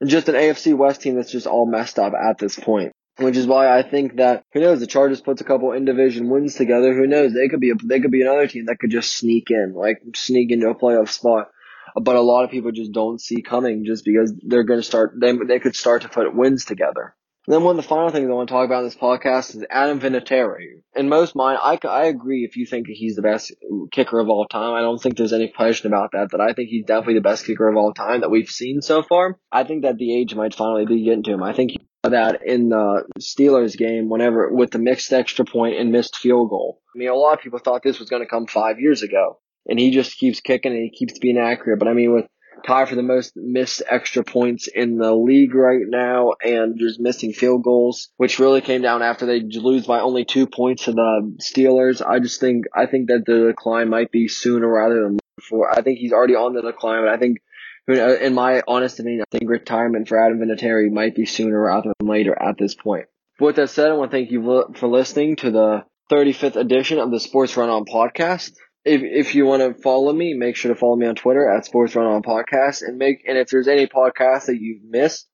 and 0.01 0.11
just 0.11 0.29
an 0.29 0.35
AFC 0.35 0.77
West 0.77 1.03
team 1.03 1.17
that's 1.17 1.31
just 1.31 1.47
all 1.47 1.67
messed 1.67 1.99
up 1.99 2.13
at 2.15 2.39
this 2.39 2.59
point. 2.59 2.93
Which 3.17 3.37
is 3.37 3.47
why 3.47 3.77
I 3.77 3.83
think 3.83 4.17
that 4.17 4.43
who 4.53 4.61
knows 4.61 4.81
the 4.81 4.89
Chargers 4.89 5.21
puts 5.21 5.41
a 5.41 5.45
couple 5.45 5.71
in 5.71 5.85
division 5.85 6.31
wins 6.31 6.57
together. 6.57 6.93
Who 6.93 7.07
knows 7.07 7.33
they 7.33 7.49
could 7.49 7.61
be 7.61 7.71
a, 7.71 7.75
they 7.85 8.01
could 8.01 8.11
be 8.11 8.23
another 8.23 8.49
team 8.49 8.67
that 8.67 8.81
could 8.81 8.91
just 8.91 9.17
sneak 9.17 9.51
in 9.51 9.73
like 9.73 9.99
sneak 10.17 10.51
into 10.51 10.69
a 10.69 10.75
playoff 10.75 11.09
spot. 11.09 11.51
But 11.95 12.17
a 12.17 12.21
lot 12.21 12.43
of 12.43 12.51
people 12.51 12.73
just 12.73 12.91
don't 12.91 13.21
see 13.21 13.41
coming 13.41 13.85
just 13.85 14.05
because 14.05 14.35
they're 14.45 14.65
going 14.65 14.81
to 14.81 14.87
start 14.87 15.15
they 15.21 15.33
they 15.47 15.61
could 15.61 15.77
start 15.77 16.03
to 16.03 16.09
put 16.09 16.35
wins 16.35 16.65
together. 16.65 17.15
And 17.47 17.55
then 17.55 17.63
one 17.63 17.77
of 17.77 17.83
the 17.83 17.89
final 17.89 18.09
things 18.09 18.29
I 18.29 18.33
want 18.33 18.49
to 18.49 18.55
talk 18.55 18.65
about 18.65 18.79
in 18.79 18.85
this 18.85 18.97
podcast 18.97 19.55
is 19.55 19.67
Adam 19.69 20.01
Vinatieri. 20.01 20.83
In 20.97 21.11
most 21.11 21.37
mind, 21.37 21.59
I, 21.63 21.79
I 21.87 22.07
agree 22.07 22.45
if 22.45 22.57
you 22.57 22.65
think 22.65 22.87
he's 22.89 23.17
the 23.17 23.23
best 23.23 23.53
kicker 23.93 24.19
of 24.19 24.31
all 24.31 24.47
time. 24.47 24.73
I 24.73 24.81
don't 24.81 24.99
think 24.99 25.19
there's 25.19 25.35
any 25.35 25.49
question 25.49 25.89
about 25.89 26.13
that, 26.13 26.31
that 26.31 26.41
I 26.41 26.55
think 26.55 26.71
he's 26.71 26.87
definitely 26.87 27.17
the 27.17 27.21
best 27.21 27.45
kicker 27.45 27.69
of 27.69 27.77
all 27.77 27.93
time 27.93 28.23
that 28.23 28.31
we've 28.31 28.49
seen 28.49 28.81
so 28.81 29.03
far. 29.03 29.39
I 29.53 29.65
think 29.65 29.83
that 29.83 29.99
the 29.99 30.17
age 30.17 30.35
might 30.35 30.55
finally 30.55 30.87
be 30.87 31.05
getting 31.05 31.23
to 31.25 31.33
him. 31.33 31.43
I 31.43 31.53
think 31.53 31.73
that 32.03 32.41
in 32.47 32.71
the 32.71 33.05
Steelers 33.21 33.77
game, 33.77 34.09
whenever 34.09 34.51
with 34.51 34.71
the 34.71 34.79
mixed 34.79 35.13
extra 35.13 35.45
point 35.45 35.77
and 35.77 35.93
missed 35.93 36.17
field 36.17 36.49
goal. 36.49 36.81
I 36.95 36.99
mean, 36.99 37.11
a 37.11 37.15
lot 37.15 37.35
of 37.35 37.41
people 37.41 37.59
thought 37.59 37.83
this 37.83 37.99
was 37.99 38.09
going 38.09 38.23
to 38.23 38.29
come 38.29 38.47
five 38.47 38.79
years 38.79 39.03
ago, 39.03 39.39
and 39.67 39.79
he 39.79 39.91
just 39.91 40.17
keeps 40.17 40.41
kicking 40.41 40.73
and 40.73 40.81
he 40.81 40.91
keeps 40.91 41.19
being 41.19 41.39
accurate. 41.39 41.79
But 41.79 41.89
I 41.89 41.93
mean, 41.93 42.15
with 42.15 42.27
tie 42.67 42.87
for 42.87 42.95
the 42.95 43.03
most 43.03 43.33
missed 43.37 43.83
extra 43.89 44.25
points 44.25 44.69
in 44.69 44.97
the 44.99 45.15
league 45.15 45.55
right 45.55 45.85
now 45.87 46.33
and 46.43 46.79
just 46.79 47.01
missing 47.01 47.33
field 47.33 47.63
goals, 47.63 48.11
which 48.17 48.39
really 48.39 48.61
came 48.61 48.83
down 48.83 49.03
after 49.03 49.27
they 49.27 49.41
lose 49.41 49.87
by 49.87 50.01
only 50.01 50.25
two 50.25 50.47
points 50.47 50.85
to 50.85 50.93
the 50.93 51.37
Steelers. 51.41 52.05
I 52.05 52.21
just 52.21 52.41
think, 52.41 52.67
I 52.75 52.87
think 52.87 53.09
that 53.09 53.25
the 53.27 53.47
decline 53.49 53.89
might 53.89 54.11
be 54.11 54.29
sooner 54.29 54.69
rather 54.69 55.03
than 55.03 55.19
before. 55.37 55.71
I 55.71 55.83
think 55.83 55.99
he's 55.99 56.13
already 56.13 56.35
on 56.35 56.55
the 56.55 56.63
decline, 56.63 57.05
but 57.05 57.13
I 57.13 57.19
think, 57.19 57.39
in 57.87 58.35
my 58.35 58.63
honest 58.67 58.99
opinion, 58.99 59.23
I 59.23 59.39
think 59.39 59.51
retirement 59.51 60.09
for 60.09 60.19
Adam 60.19 60.39
Vinatieri 60.39 60.91
might 60.91 61.15
be 61.15 61.27
sooner 61.27 61.61
rather 61.61 61.93
than 61.99 62.09
later 62.09 62.37
at 62.41 62.57
this 62.59 62.75
point. 62.75 63.07
With 63.41 63.57
that 63.57 63.71
said, 63.71 63.91
I 63.91 63.95
want 63.95 64.11
to 64.11 64.17
thank 64.17 64.31
you 64.31 64.67
for 64.77 64.89
listening 64.89 65.37
to 65.37 65.51
the 65.51 65.85
35th 66.11 66.57
edition 66.57 66.99
of 66.99 67.11
the 67.11 67.19
Sports 67.19 67.57
Run 67.57 67.69
On 67.69 67.85
podcast 67.85 68.53
if 68.85 69.03
if 69.03 69.35
you 69.35 69.47
want 69.47 69.63
to 69.63 69.81
follow 69.83 70.13
me, 70.13 70.35
make 70.35 70.57
sure 70.57 70.73
to 70.73 70.79
follow 70.79 70.97
me 70.97 71.07
on 71.07 71.15
Twitter 71.15 71.49
at 71.49 71.65
Sports 71.65 71.95
Run 71.95 72.07
On 72.07 72.23
Podcast, 72.23 72.83
and 72.83 72.99
make 72.99 73.25
and 73.27 73.39
if 73.39 73.49
there's 73.49 73.69
any 73.69 73.87
podcast 73.87 74.47
that 74.47 74.61
you've 74.61 74.85
missed, 74.85 75.29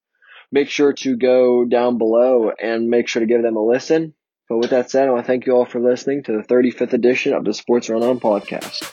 make 0.53 0.69
sure 0.69 0.93
to 0.93 1.17
go 1.17 1.65
down 1.65 1.99
below 1.99 2.51
and 2.51 2.89
make 2.89 3.09
sure 3.09 3.21
to 3.21 3.27
give 3.27 3.43
them 3.43 3.57
a 3.57 3.65
listen. 3.65 4.15
But 4.49 4.59
with 4.59 4.71
that 4.71 4.91
said, 4.91 5.07
I 5.07 5.13
want 5.13 5.25
to 5.25 5.27
thank 5.27 5.47
you 5.47 5.53
all 5.55 5.65
for 5.65 5.81
listening 5.81 6.25
to 6.25 6.33
the 6.33 6.43
35th 6.43 6.93
edition 6.93 7.35
of 7.35 7.45
the 7.45 7.55
Sports 7.55 7.89
Run 7.89 8.03
On 8.03 8.19
Podcast. 8.19 8.91